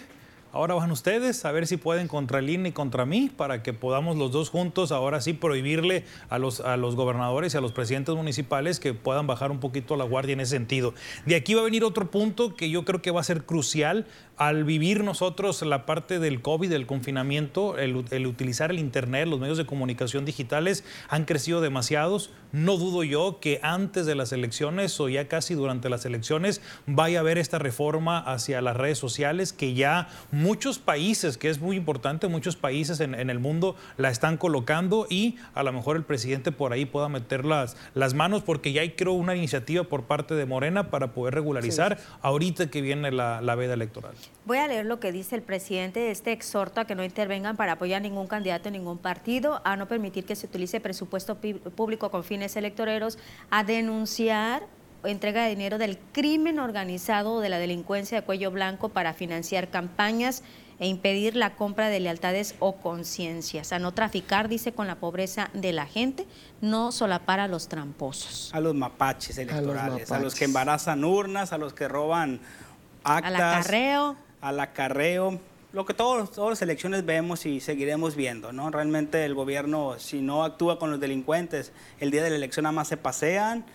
[0.53, 3.71] Ahora van ustedes a ver si pueden contra el INE y contra mí para que
[3.71, 7.71] podamos los dos juntos ahora sí prohibirle a los, a los gobernadores y a los
[7.71, 10.93] presidentes municipales que puedan bajar un poquito la guardia en ese sentido.
[11.25, 14.05] De aquí va a venir otro punto que yo creo que va a ser crucial
[14.41, 19.57] al vivir nosotros la parte del COVID, del confinamiento, el, utilizar el Internet, los medios
[19.57, 22.31] de comunicación digitales han crecido demasiados.
[22.51, 27.19] No dudo yo que antes de las elecciones o ya casi durante las elecciones vaya
[27.19, 30.09] a haber esta reforma hacia las redes sociales que ya
[30.41, 35.37] muchos países, que es muy importante, muchos países en, el mundo la están colocando y
[35.53, 38.91] a lo mejor el presidente por ahí pueda meter las, las manos porque ya hay
[38.91, 43.55] creo una iniciativa por parte de Morena para poder regularizar ahorita que viene la, la
[43.55, 44.13] veda electoral.
[44.45, 46.11] Voy a leer lo que dice el presidente.
[46.11, 49.75] Este exhorta a que no intervengan para apoyar a ningún candidato en ningún partido, a
[49.75, 53.17] no permitir que se utilice presupuesto público con fines electoreros,
[53.49, 54.63] a denunciar
[55.03, 59.69] entrega de dinero del crimen organizado o de la delincuencia de cuello blanco para financiar
[59.69, 60.43] campañas
[60.81, 65.51] e impedir la compra de lealtades o conciencias, a no traficar, dice, con la pobreza
[65.53, 66.25] de la gente,
[66.59, 68.49] no solapar a los tramposos.
[68.51, 72.41] A los mapaches electorales, a los, que embarazan urnas, a los que roban
[73.03, 73.31] actas.
[73.31, 74.15] Al acarreo.
[74.41, 75.39] Al acarreo.
[75.71, 78.71] Lo que todos, todas las elecciones vemos y seguiremos viendo, ¿no?
[78.71, 82.73] Realmente el gobierno, si no actúa con los delincuentes, el día de la elección nada
[82.73, 83.65] más se pasean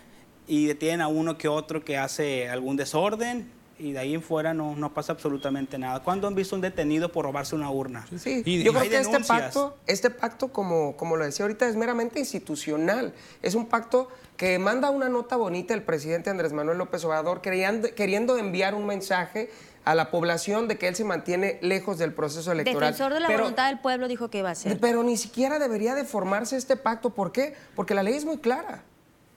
[0.46, 4.54] y detienen a uno que otro que hace algún desorden y de ahí en fuera
[4.54, 6.02] no, no pasa absolutamente nada.
[6.02, 8.06] ¿Cuándo han visto un detenido por robarse una urna?
[8.16, 12.18] Sí, yo creo que este pacto, este pacto como, como lo decía ahorita, es meramente
[12.18, 13.12] institucional.
[13.42, 17.94] Es un pacto que manda una nota bonita el presidente Andrés Manuel López Obrador queriendo,
[17.94, 19.50] queriendo enviar un mensaje
[19.84, 22.92] a la población de que él se mantiene lejos del proceso electoral.
[22.92, 24.80] Defensor de la voluntad del pueblo dijo que iba a ser.
[24.80, 27.10] Pero ni siquiera debería de formarse este pacto.
[27.10, 27.54] ¿Por qué?
[27.74, 28.82] Porque la ley es muy clara.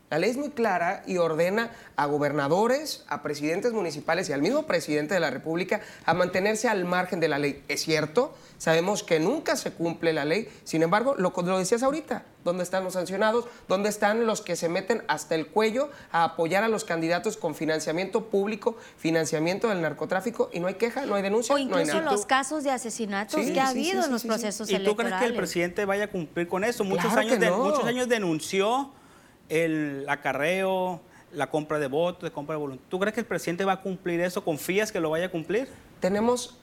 [0.09, 4.63] La ley es muy clara y ordena a gobernadores, a presidentes municipales y al mismo
[4.63, 7.63] presidente de la República a mantenerse al margen de la ley.
[7.67, 12.23] Es cierto, sabemos que nunca se cumple la ley, sin embargo, lo, lo decías ahorita,
[12.43, 13.45] ¿dónde están los sancionados?
[13.67, 17.53] ¿Dónde están los que se meten hasta el cuello a apoyar a los candidatos con
[17.53, 21.53] financiamiento público, financiamiento del narcotráfico y no hay queja, no hay denuncia?
[21.53, 24.87] O incluso no hay los casos de asesinatos que ha habido en los procesos electorales.
[24.87, 26.83] ¿Y tú crees que el presidente vaya a cumplir con eso?
[26.83, 28.91] Muchos, años, muchos años denunció
[29.49, 31.01] el acarreo,
[31.33, 32.85] la compra de votos, de compra de voluntad.
[32.89, 34.43] ¿Tú crees que el presidente va a cumplir eso?
[34.43, 35.67] ¿Confías que lo vaya a cumplir?
[35.99, 36.57] Tenemos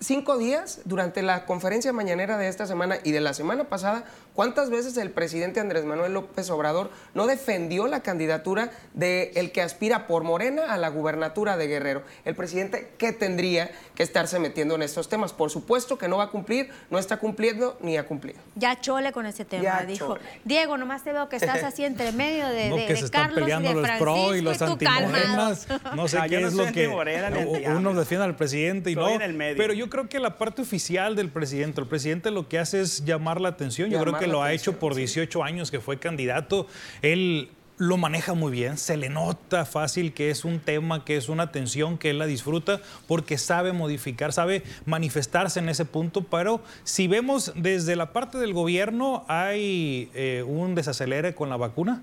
[0.00, 4.04] cinco días durante la conferencia mañanera de esta semana y de la semana pasada,
[4.38, 9.62] ¿cuántas veces el presidente Andrés Manuel López Obrador no defendió la candidatura de el que
[9.62, 12.04] aspira por Morena a la gubernatura de Guerrero?
[12.24, 15.32] El presidente, ¿qué tendría que estarse metiendo en estos temas?
[15.32, 18.38] Por supuesto que no va a cumplir, no está cumpliendo ni ha cumplido.
[18.54, 20.16] Ya chole con ese tema, dijo.
[20.44, 23.90] Diego, nomás te veo que estás así entre medio de, de, Carlos y de los
[23.98, 25.66] pro y los antimorenas.
[25.96, 29.08] No sé qué es lo que uno defiende al presidente y no.
[29.56, 33.04] Pero yo creo que la parte oficial del presidente, el presidente lo que hace es
[33.04, 33.90] llamar la atención.
[33.90, 36.66] Yo creo que lo ha hecho por 18 años que fue candidato.
[37.02, 41.28] Él lo maneja muy bien, se le nota fácil que es un tema, que es
[41.28, 46.60] una tensión, que él la disfruta porque sabe modificar, sabe manifestarse en ese punto, pero
[46.82, 52.02] si vemos desde la parte del gobierno hay eh, un desacelere con la vacuna,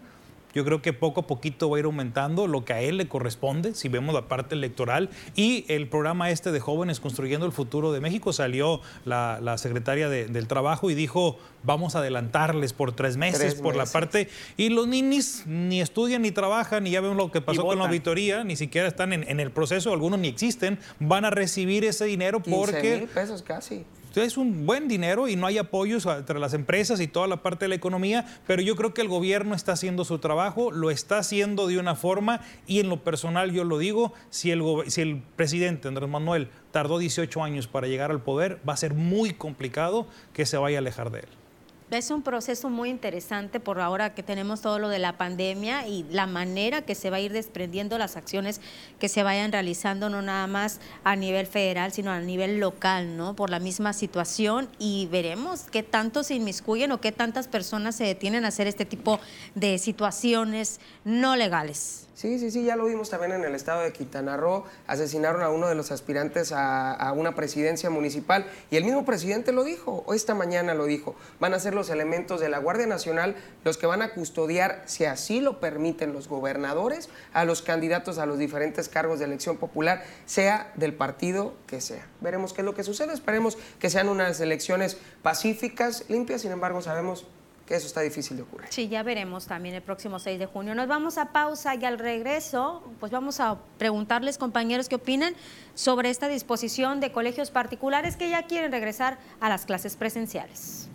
[0.56, 3.08] yo creo que poco a poquito va a ir aumentando lo que a él le
[3.10, 5.10] corresponde, si vemos la parte electoral.
[5.36, 10.48] Y el programa este de jóvenes construyendo el futuro de México salió la, secretaria del
[10.48, 14.30] Trabajo y dijo, vamos a adelantarles por tres meses, por la parte...
[14.56, 17.86] Y los ninis ni estudian ni trabajan, y ya vemos lo que pasó con la
[17.86, 22.06] auditoría, ni siquiera están en, en, el proceso, algunos ni existen, van a recibir ese
[22.06, 22.98] dinero porque...
[23.00, 23.86] mil pesos casi
[24.21, 27.65] es un buen dinero y no hay apoyos entre las empresas y toda la parte
[27.65, 31.17] de la economía, pero yo creo que el gobierno está haciendo su trabajo, lo está
[31.17, 35.21] haciendo de una forma y en lo personal yo lo digo, si el, si el
[35.36, 40.08] presidente Andrés Manuel tardó 18 años para llegar al poder, va a ser muy complicado
[40.34, 41.45] que se vaya a alejar de él.
[41.91, 46.04] Es un proceso muy interesante por ahora que tenemos todo lo de la pandemia y
[46.10, 48.60] la manera que se va a ir desprendiendo las acciones
[49.00, 53.36] que se vayan realizando, no nada más a nivel federal, sino a nivel local, ¿no?
[53.36, 58.04] Por la misma situación y veremos qué tanto se inmiscuyen o qué tantas personas se
[58.04, 59.19] detienen a hacer este tipo
[59.54, 62.05] de situaciones no legales.
[62.15, 64.63] Sí, sí, sí, ya lo vimos también en el estado de Quintana Roo.
[64.88, 69.65] Asesinaron a uno de los aspirantes a, una presidencia municipal y el mismo presidente lo
[69.65, 71.17] dijo, esta mañana lo dijo.
[71.41, 75.04] Van a ser los elementos de la Guardia Nacional los que van a custodiar, si
[75.04, 80.06] así lo permiten los gobernadores, a los candidatos a los diferentes cargos de elección popular,
[80.25, 82.08] sea del partido que sea.
[82.21, 83.12] Veremos qué es lo que sucede.
[83.13, 86.43] Esperemos que sean unas elecciones pacíficas, limpias.
[86.43, 87.25] Sin embargo, sabemos
[87.65, 88.67] que eso está difícil de ocurrir.
[88.69, 90.75] Sí, ya veremos también el próximo 6 de junio.
[90.75, 95.34] Nos vamos a pausa y al regreso, pues vamos a preguntarles, compañeros, qué opinan
[95.73, 100.89] sobre esta disposición de colegios particulares que ya quieren regresar a las clases presenciales.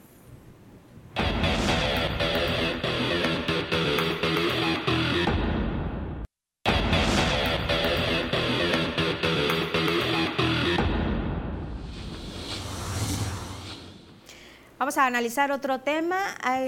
[14.80, 16.16] Vamos a analizar otro tema.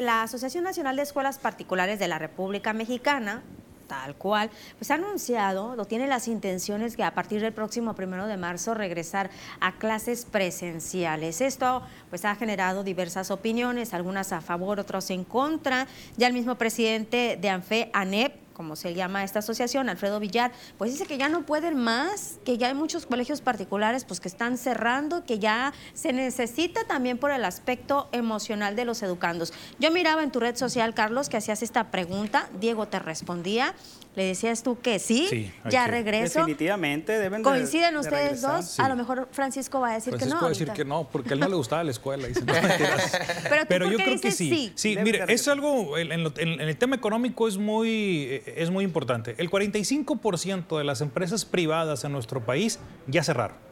[0.03, 3.42] La Asociación Nacional de Escuelas Particulares de la República Mexicana
[3.88, 8.27] tal cual, pues ha anunciado, lo tiene las intenciones que a partir del próximo primero
[8.27, 11.42] de marzo regresar a clases presenciales.
[11.42, 15.87] Esto pues ha generado diversas opiniones, algunas a favor, otras en contra.
[16.16, 20.92] Ya el mismo presidente de ANFE, ANEP, como se llama esta asociación, Alfredo Villar, pues
[20.92, 24.57] dice que ya no pueden más, que ya hay muchos colegios particulares pues que están
[24.57, 29.53] cerrando, que ya se necesita también por el aspecto emocional de los educandos.
[29.81, 33.75] Yo miraba en tu red social, Carlos, que hacías esta pregunta, Diego te respondía,
[34.14, 36.40] le decías tú que sí, ya regreso.
[36.40, 38.79] Definitivamente deben ¿Coinciden ustedes dos?
[38.79, 40.40] A lo mejor Francisco va a decir que no.
[40.40, 42.29] va a decir que no, porque a él no le gustaba la escuela.
[43.68, 44.72] Pero, yo creo que sí.
[44.75, 49.34] Sí, mire, es algo, en, en, el tema económico es muy, es muy importante.
[49.38, 53.71] El 45% de las empresas privadas en nuestro país ya cerraron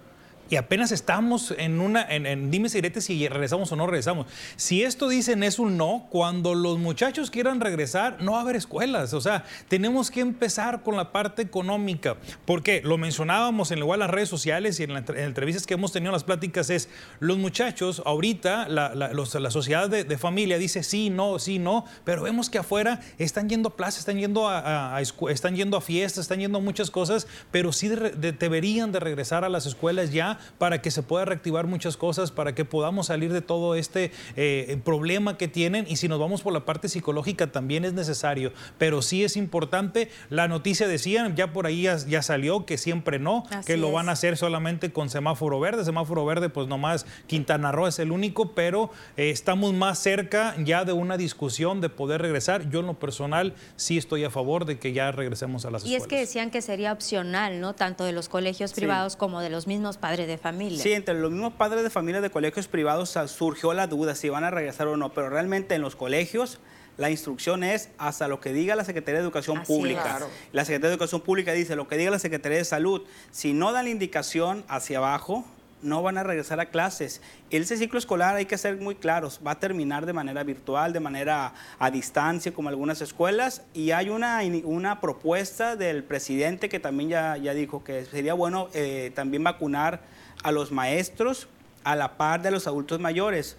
[0.50, 4.26] y apenas estamos en una, en, en dime si si regresamos o no regresamos.
[4.56, 8.56] Si esto dicen es un no, cuando los muchachos quieran regresar, no va a haber
[8.56, 9.14] escuelas.
[9.14, 12.16] O sea, tenemos que empezar con la parte económica.
[12.44, 16.10] Porque lo mencionábamos en igual las redes sociales y en, las entrevistas que hemos tenido
[16.10, 16.88] en las pláticas, es
[17.20, 22.50] los muchachos, ahorita la, la, sociedad de, familia dice sí, no, sí, no, pero vemos
[22.50, 26.58] que afuera están yendo a plazas, están yendo a, están yendo a fiestas, están yendo
[26.58, 31.02] a muchas cosas, pero sí deberían de regresar a las escuelas ya para que se
[31.02, 35.86] pueda reactivar muchas cosas, para que podamos salir de todo este eh, problema que tienen.
[35.88, 38.52] Y si nos vamos por la parte psicológica, también es necesario.
[38.78, 40.10] Pero sí es importante.
[40.28, 44.12] La noticia decía, ya por ahí ya, salió, que siempre no, que lo van a
[44.12, 45.84] hacer solamente con semáforo verde.
[45.84, 50.84] Semáforo verde, pues nomás Quintana Roo es el único, pero eh, estamos más cerca ya
[50.84, 52.68] de una discusión de poder regresar.
[52.70, 56.00] Yo en lo personal sí estoy a favor de que ya regresemos a las escuelas.
[56.00, 57.74] Y es que decían que sería opcional, ¿no?
[57.74, 60.82] Tanto de los colegios privados como de los mismos padres de familia.
[60.82, 64.44] Sí, entre los mismos padres de familia de colegios privados surgió la duda si van
[64.44, 66.60] a regresar o no, pero realmente en los colegios
[66.96, 70.20] la instrucción es hasta lo que diga la Secretaría de Educación Pública.
[70.52, 73.02] La Secretaría de Educación Pública dice lo que diga la Secretaría de Salud.
[73.30, 75.46] Si no dan la indicación hacia abajo,
[75.82, 77.22] no van a regresar a clases.
[77.50, 81.00] Ese ciclo escolar hay que ser muy claros, va a terminar de manera virtual, de
[81.00, 87.08] manera a distancia, como algunas escuelas, y hay una, una propuesta del presidente que también
[87.10, 90.02] ya, ya dijo que sería bueno eh, también vacunar
[90.42, 91.48] a los maestros
[91.84, 93.56] a la par de los adultos mayores,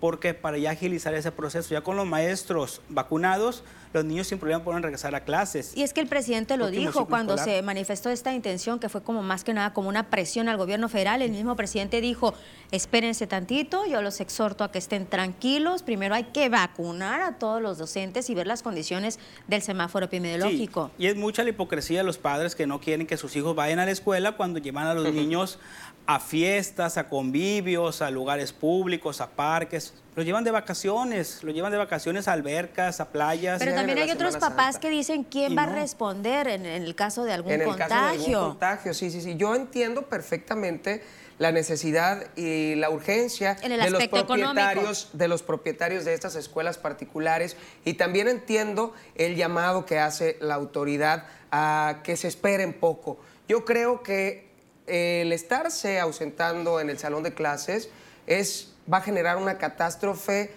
[0.00, 3.62] porque para ya agilizar ese proceso, ya con los maestros vacunados,
[3.92, 5.76] los niños sin problema pueden regresar a clases.
[5.76, 9.22] Y es que el presidente lo dijo cuando se manifestó esta intención, que fue como
[9.22, 11.22] más que nada como una presión al gobierno federal.
[11.22, 12.34] El mismo presidente dijo,
[12.70, 15.82] espérense tantito, yo los exhorto a que estén tranquilos.
[15.82, 20.90] Primero hay que vacunar a todos los docentes y ver las condiciones del semáforo epidemiológico.
[20.98, 23.78] y es mucha la hipocresía de los padres que no quieren que sus hijos vayan
[23.78, 25.58] a la escuela cuando llevan a los niños
[26.06, 29.94] a fiestas, a convivios, a lugares públicos, a parques.
[30.14, 33.58] Los llevan de vacaciones, los llevan de vacaciones a albercas, a playas.
[33.60, 37.32] Pero también hay otros papás que dicen quién va a responder en, el caso de
[37.32, 37.88] algún en el contagio.
[37.88, 39.36] Caso de algún contagio, sí, sí, sí.
[39.36, 41.02] Yo entiendo perfectamente
[41.38, 47.56] la necesidad y la urgencia de los propietarios de los propietarios de estas escuelas particulares
[47.84, 53.18] y también entiendo el llamado que hace la autoridad a que se esperen poco.
[53.48, 54.51] Yo creo que
[54.86, 57.90] el estarse ausentando en el salón de clases
[58.26, 60.50] es, va a generar una catástrofe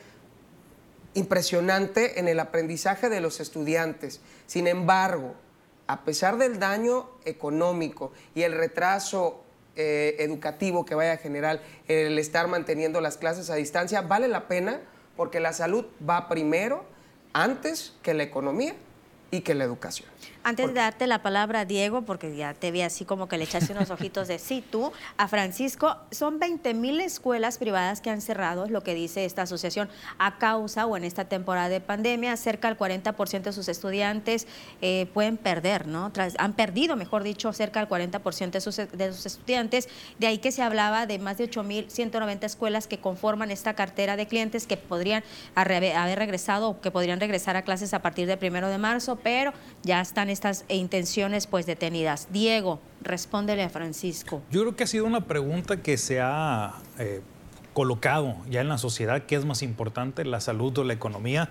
[1.14, 4.22] impresionante en el aprendizaje de los estudiantes.
[4.48, 5.36] Sin embargo,
[5.88, 9.44] a pesar del daño económico y el retraso
[9.76, 14.48] eh, educativo que vaya a generar el estar manteniendo las clases a distancia, vale la
[14.48, 14.82] pena
[15.16, 16.86] porque la salud va primero
[17.34, 18.76] antes que la economía
[19.32, 20.10] y que la educación.
[20.48, 23.74] Antes de darte la palabra, Diego, porque ya te vi así como que le echaste
[23.74, 28.66] unos ojitos de sí, tú, a Francisco, son 20 mil escuelas privadas que han cerrado,
[28.66, 29.90] es lo que dice esta asociación,
[30.20, 34.46] a causa o en esta temporada de pandemia, cerca del 40% de sus estudiantes
[34.84, 36.12] eh, pueden perder, ¿no?
[36.38, 39.90] han perdido, mejor dicho, cerca del 40% de sus, de sus estudiantes,
[40.20, 44.28] de ahí que se hablaba de más de 8.190 escuelas que conforman esta cartera de
[44.28, 45.24] clientes que podrían
[45.56, 49.52] haber regresado o que podrían regresar a clases a partir del primero de marzo, pero
[49.82, 52.28] ya están estas intenciones pues detenidas.
[52.30, 54.42] Diego, respóndele a Francisco.
[54.52, 57.22] Yo creo que ha sido una pregunta que se ha eh,
[57.74, 61.50] colocado ya en la sociedad, ¿qué es más importante, la salud o la economía?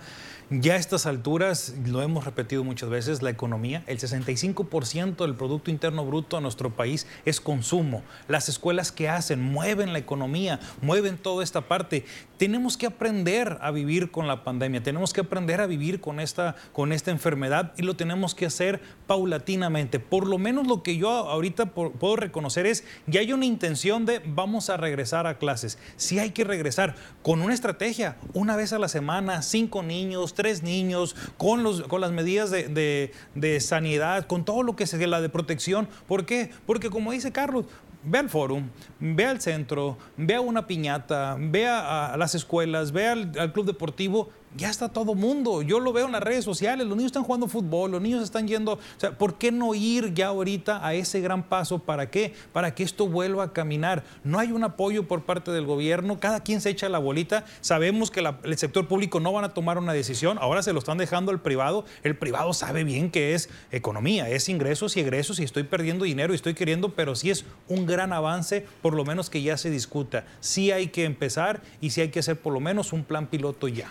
[0.50, 5.70] Ya a estas alturas, lo hemos repetido muchas veces, la economía, el 65% del Producto
[5.70, 8.02] Interno Bruto a nuestro país es consumo.
[8.28, 12.04] Las escuelas que hacen mueven la economía, mueven toda esta parte.
[12.36, 16.56] Tenemos que aprender a vivir con la pandemia, tenemos que aprender a vivir con esta,
[16.74, 19.98] con esta enfermedad y lo tenemos que hacer paulatinamente.
[19.98, 24.20] Por lo menos lo que yo ahorita puedo reconocer es, ya hay una intención de
[24.26, 25.78] vamos a regresar a clases.
[25.96, 30.62] Sí hay que regresar con una estrategia, una vez a la semana, cinco niños, tres
[30.62, 35.28] niños, con, los, con las medidas de, sanidad, con todo lo que se la de
[35.28, 35.88] protección.
[36.06, 36.50] ¿Por qué?
[36.66, 37.66] Porque como dice Carlos,
[38.04, 38.68] ve al fórum,
[39.00, 44.30] ve al centro, ve a una piñata, ve a, las escuelas, ve al, club deportivo
[44.56, 45.62] ya está todo mundo.
[45.62, 48.46] Yo lo veo en las redes sociales, los niños están jugando fútbol, los niños están
[48.46, 51.80] yendo, o sea, ¿por qué no ir ya ahorita a ese gran paso?
[51.80, 52.34] ¿Para qué?
[52.52, 54.04] Para que esto vuelva a caminar.
[54.22, 57.44] No hay un apoyo por parte del gobierno, cada quien se echa la bolita.
[57.60, 60.98] Sabemos que el sector público no van a tomar una decisión, ahora se lo están
[60.98, 61.84] dejando al privado.
[62.02, 66.32] El privado sabe bien que es economía, es ingresos y egresos y estoy perdiendo dinero
[66.32, 69.70] y estoy queriendo, pero sí es un gran avance, por lo menos que ya se
[69.70, 70.24] discuta.
[70.40, 73.68] Sí hay que empezar y sí hay que hacer por lo menos un plan piloto
[73.68, 73.90] ya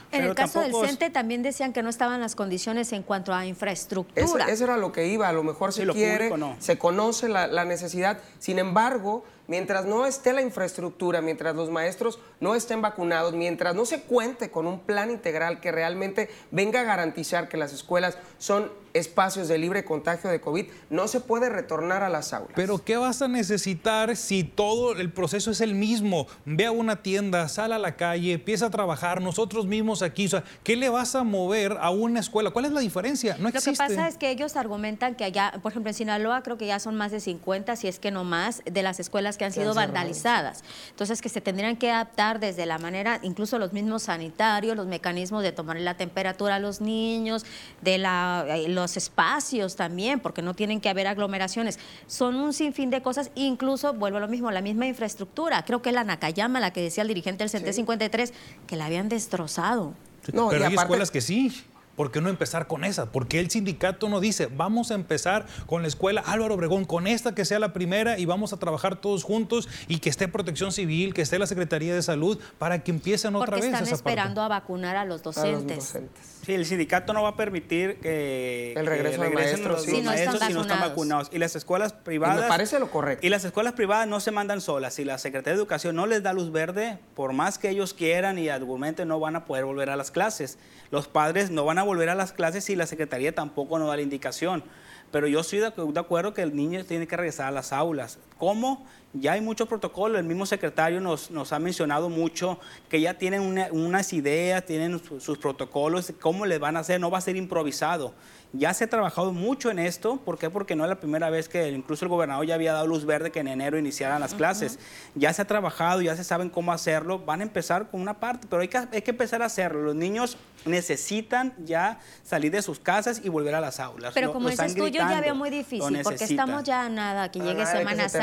[0.62, 4.46] del CENTE también decían que no estaban las condiciones en cuanto a infraestructura.
[4.48, 8.20] Eso, era lo que iba, a lo mejor se quiere, se conoce la necesidad.
[8.40, 13.86] Sin embargo, mientras no esté la infraestructura, mientras los maestros no estén vacunados, mientras no
[13.86, 18.72] se cuente con un plan integral que realmente venga a garantizar que las escuelas son
[18.94, 22.54] espacios de libre contagio de COVID, no se puede retornar a las aulas.
[22.56, 26.28] Pero ¿qué vas a necesitar si todo el proceso es el mismo?
[26.46, 30.30] Ve a una tienda, sal a la calle, empieza a trabajar, nosotros mismos aquí, o
[30.30, 32.52] sea, ¿qué le vas a mover a una escuela?
[32.52, 33.36] ¿Cuál es la diferencia?
[33.40, 33.72] No existe.
[33.72, 36.68] Lo que pasa es que ellos argumentan que allá, por ejemplo, en Sinaloa creo que
[36.68, 39.52] ya son más de 50, si es que no más, de las escuelas que han
[39.52, 40.64] sido vandalizadas.
[40.90, 45.44] Entonces, que se tendrían que adaptar desde la manera, incluso los mismos sanitarios, los mecanismos
[45.44, 47.46] de tomar la temperatura a los niños,
[47.82, 51.80] de la, eh, los espacios también, porque no tienen que haber aglomeraciones.
[52.08, 55.66] Son un sinfín de cosas, incluso, vuelvo a lo mismo, la misma infraestructura.
[55.66, 58.34] Creo que la Nakayama, la que decía el dirigente del CT 53,
[58.68, 59.94] que la habían destrozado.
[60.32, 61.64] No, Pero hay escuelas que sí.
[61.96, 63.12] ¿Por qué no empezar con esa?
[63.12, 67.36] Porque el sindicato no dice, vamos a empezar con la escuela Álvaro Obregón, con esta
[67.36, 71.14] que sea la primera y vamos a trabajar todos juntos y que esté Protección Civil,
[71.14, 73.66] que esté la Secretaría de Salud para que empiecen otra vez.
[73.66, 75.54] Porque están esperando a vacunar a los docentes.
[75.54, 76.33] A los docentes.
[76.46, 80.54] Sí, el sindicato no va a permitir que, el regreso de maestros, los, maestros si
[80.54, 81.30] no están vacunados.
[81.32, 82.42] Y las escuelas privadas...
[82.42, 83.26] me parece lo correcto.
[83.26, 84.94] Y las escuelas privadas no se mandan solas.
[84.94, 88.38] Si la Secretaría de Educación no les da luz verde, por más que ellos quieran
[88.38, 90.58] y argumenten, no van a poder volver a las clases.
[90.92, 93.96] Los padres no van a volver a las clases si la Secretaría tampoco nos da
[93.96, 94.66] la indicación.
[95.12, 98.20] Pero yo estoy de acuerdo que el niño tiene que regresar a las aulas.
[98.38, 98.86] ¿Cómo?
[99.14, 102.60] Ya hay mucho protocolo, el mismo secretario nos, nos ha mencionado mucho
[102.90, 107.20] que ya tienen unas ideas, tienen sus, protocolos, cómo les van a hacer, no va
[107.20, 108.16] a ser improvisado.
[108.54, 110.50] Ya se ha trabajado mucho en esto, ¿por qué?
[110.50, 113.32] Porque no es la primera vez que incluso el gobernador ya había dado luz verde
[113.32, 114.78] que en enero iniciaran las clases.
[115.16, 118.48] Ya se ha trabajado, ya se saben cómo hacerlo, van a empezar con una parte,
[118.50, 119.82] pero hay que, hay que empezar a hacerlo.
[119.82, 124.14] Los niños necesitan ya salir de sus casas y volver a las aulas.
[124.14, 127.40] Pero como dices tú, yo ya veo muy difícil, porque estamos ya a nada, que
[127.40, 128.23] llegue Semana Santa,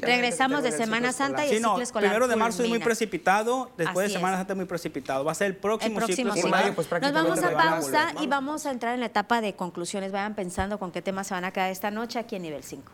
[0.00, 4.08] regresamos de Semana Santa y el ciclo escolar Primero de marzo es muy precipitado, después
[4.08, 5.24] de Semana Santa es muy precipitado.
[5.24, 6.74] Va a ser el próximo, ciclo escolar.
[6.74, 10.12] Pues, Nos vamos a pausa y vamos a entrar en la etapa de conclusiones.
[10.12, 12.90] Vayan pensando con qué temas se van a quedar esta noche aquí en nivel 5.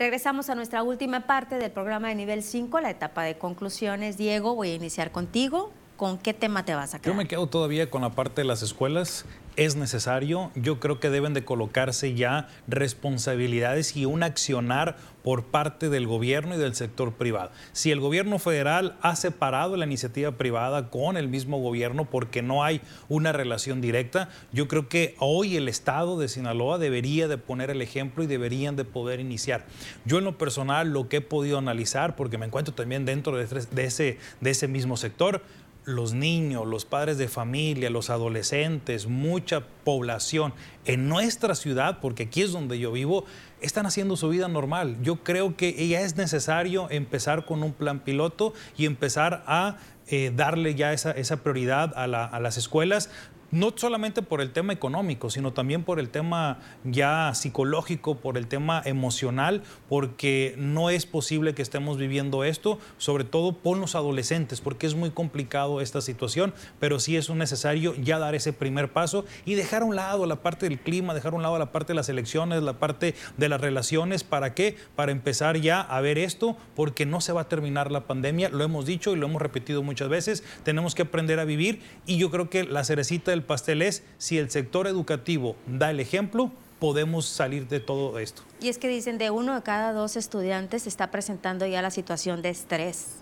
[0.00, 4.16] Regresamos a nuestra última parte del programa de nivel 5, la etapa de conclusiones.
[4.16, 5.72] Diego, voy a iniciar contigo.
[6.00, 7.12] ¿Con qué tema te vas a quedar?
[7.12, 9.26] Yo me quedo todavía con la parte de las escuelas.
[9.56, 15.90] Es necesario, yo creo que deben de colocarse ya responsabilidades y un accionar por parte
[15.90, 17.50] del gobierno y del sector privado.
[17.72, 22.64] Si el gobierno federal ha separado la iniciativa privada con el mismo gobierno porque no
[22.64, 22.80] hay
[23.10, 27.82] una relación directa, yo creo que hoy el Estado de Sinaloa debería de poner el
[27.82, 29.66] ejemplo y deberían de poder iniciar.
[30.06, 33.84] Yo en lo personal lo que he podido analizar, porque me encuentro también dentro de
[33.84, 35.42] ese, de ese mismo sector,
[35.84, 40.52] los niños, los padres de familia, los adolescentes, mucha población
[40.84, 43.24] en nuestra ciudad, porque aquí es donde yo vivo,
[43.60, 44.98] están haciendo su vida normal.
[45.02, 50.32] Yo creo que ya es necesario empezar con un plan piloto y empezar a eh,
[50.34, 53.10] darle ya esa, prioridad a, a las escuelas
[53.50, 58.46] no solamente por el tema económico, sino también por el tema ya psicológico, por el
[58.46, 64.60] tema emocional, porque no es posible que estemos viviendo esto, sobre todo por los adolescentes,
[64.60, 69.24] porque es muy complicado esta situación, pero sí es necesario ya dar ese primer paso
[69.44, 71.92] y dejar a un lado la parte del clima, dejar a un lado la parte
[71.92, 74.76] de las elecciones, la parte de las relaciones, ¿para qué?
[74.96, 78.64] Para empezar ya a ver esto, porque no se va a terminar la pandemia, lo
[78.64, 82.30] hemos dicho y lo hemos repetido muchas veces, tenemos que aprender a vivir y yo
[82.30, 87.26] creo que la cerecita del pastel es, si el sector educativo da el ejemplo, podemos
[87.26, 88.42] salir de todo esto.
[88.60, 92.42] Y es que dicen, de uno de cada dos estudiantes está presentando ya la situación
[92.42, 93.16] de estrés.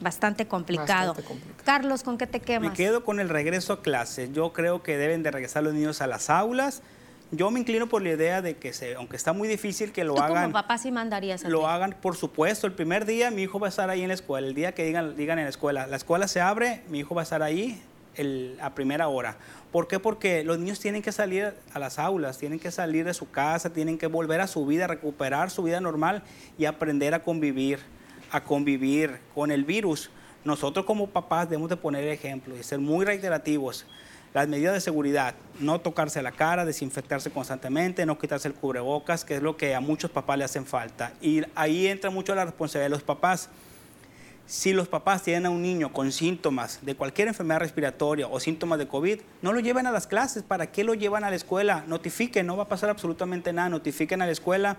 [0.00, 1.16] Bastante complicado.
[1.64, 2.70] Carlos, ¿con qué te quemas?
[2.70, 4.32] Me quedo con el regreso a clases.
[4.32, 6.82] Yo creo que deben de regresar los niños a las aulas.
[7.30, 10.14] Yo me inclino por la idea de que, se, aunque está muy difícil que lo
[10.14, 10.44] ¿Tú hagan.
[10.44, 12.66] Como papá sí mandarías Lo hagan, por supuesto.
[12.66, 14.46] El primer día mi hijo va a estar ahí en la escuela.
[14.46, 17.22] El día que digan, digan en la escuela, la escuela se abre, mi hijo va
[17.22, 17.82] a estar ahí
[18.60, 19.36] a primera hora.
[19.72, 19.98] ¿Por qué?
[19.98, 23.70] Porque los niños tienen que salir a las aulas, tienen que salir de su casa,
[23.70, 26.22] tienen que volver a su vida, recuperar su vida normal
[26.56, 27.80] y aprender a convivir,
[28.30, 30.10] a convivir con el virus.
[30.44, 33.84] Nosotros como papás debemos de poner el ejemplo y ser muy reiterativos.
[34.34, 39.36] Las medidas de seguridad, no tocarse la cara, desinfectarse constantemente, no quitarse el cubrebocas, que
[39.36, 41.12] es lo que a muchos papás le hacen falta.
[41.20, 43.50] Y ahí entra mucho la responsabilidad de los papás
[44.48, 48.78] si los papás tienen a un niño con síntomas de cualquier enfermedad respiratoria o síntomas
[48.78, 50.42] de COVID, no lo lleven a las clases.
[50.42, 51.84] ¿Para qué lo llevan a la escuela?
[51.86, 53.68] Notifiquen, no va a pasar absolutamente nada.
[53.68, 54.78] Notifiquen a la escuela.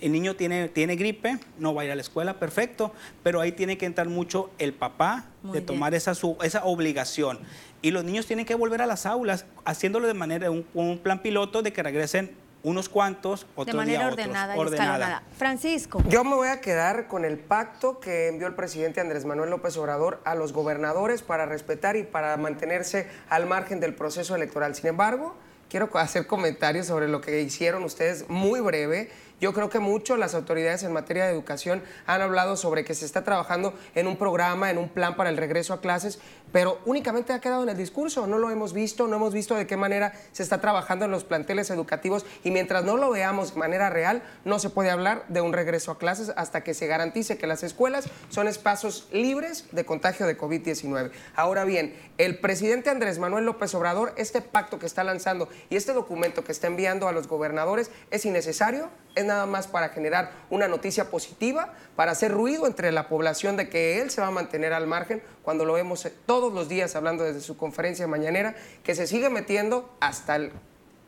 [0.00, 2.92] El niño tiene, tiene gripe, no va a ir a la escuela, perfecto,
[3.22, 7.38] pero ahí tiene que entrar mucho el papá de tomar esa, esa obligación.
[7.82, 11.20] Y los niños tienen que volver a las aulas, haciéndolo de manera, un, un plan
[11.20, 12.32] piloto de que regresen
[12.62, 15.22] unos cuantos, otros De manera ordenada, y ordenada.
[15.36, 16.02] Francisco.
[16.08, 19.76] Yo me voy a quedar con el pacto que envió el presidente Andrés Manuel López
[19.76, 24.74] Obrador a los gobernadores para respetar y para mantenerse al margen del proceso electoral.
[24.74, 25.36] Sin embargo,
[25.68, 30.34] quiero hacer comentarios sobre lo que hicieron ustedes muy breve yo creo que mucho las
[30.34, 34.70] autoridades en materia de educación han hablado sobre que se está trabajando en un programa,
[34.70, 36.18] en un plan para el regreso a clases,
[36.52, 39.66] pero únicamente ha quedado en el discurso, no lo hemos visto, no hemos visto de
[39.66, 43.60] qué manera se está trabajando en los planteles educativos y mientras no lo veamos de
[43.60, 47.38] manera real, no se puede hablar de un regreso a clases hasta que se garantice
[47.38, 51.10] que las escuelas son espacios libres de contagio de COVID-19.
[51.34, 55.92] Ahora bien, el presidente Andrés Manuel López Obrador, este pacto que está lanzando y este
[55.92, 60.68] documento que está enviando a los gobernadores es innecesario, es nada más para generar una
[60.68, 64.72] noticia positiva, para hacer ruido entre la población de que él se va a mantener
[64.72, 69.06] al margen, cuando lo vemos todos los días hablando desde su conferencia mañanera, que se
[69.06, 70.52] sigue metiendo hasta el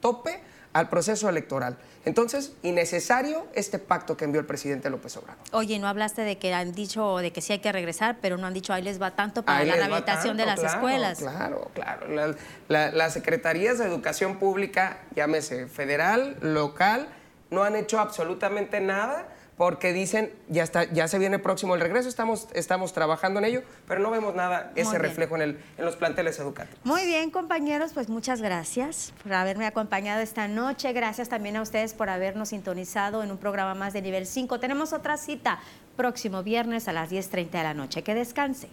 [0.01, 0.41] tope
[0.73, 1.77] al proceso electoral.
[2.07, 5.45] Entonces, innecesario este pacto que envió el presidente López Obrador.
[5.53, 8.47] Oye, no hablaste de que han dicho de que sí hay que regresar, pero no
[8.47, 11.19] han dicho ahí les va tanto para la rehabilitación de las escuelas.
[11.19, 12.35] Claro, claro.
[12.69, 17.09] las secretarías de educación pública, llámese federal, local,
[17.51, 19.29] no han hecho absolutamente nada
[19.61, 23.63] porque dicen, ya, está, ya se viene próximo el regreso, estamos, estamos trabajando en ello,
[23.87, 26.81] pero no vemos nada, ese reflejo en, el, en los planteles educativos.
[26.83, 30.95] Muy bien, compañeros, pues muchas gracias por haberme acompañado esta noche.
[30.95, 34.59] Gracias también a ustedes por habernos sintonizado en un programa más de nivel 5.
[34.61, 35.61] Tenemos otra cita
[35.95, 38.03] próximo viernes a las 10.30 de la noche.
[38.03, 38.71] Que descanse.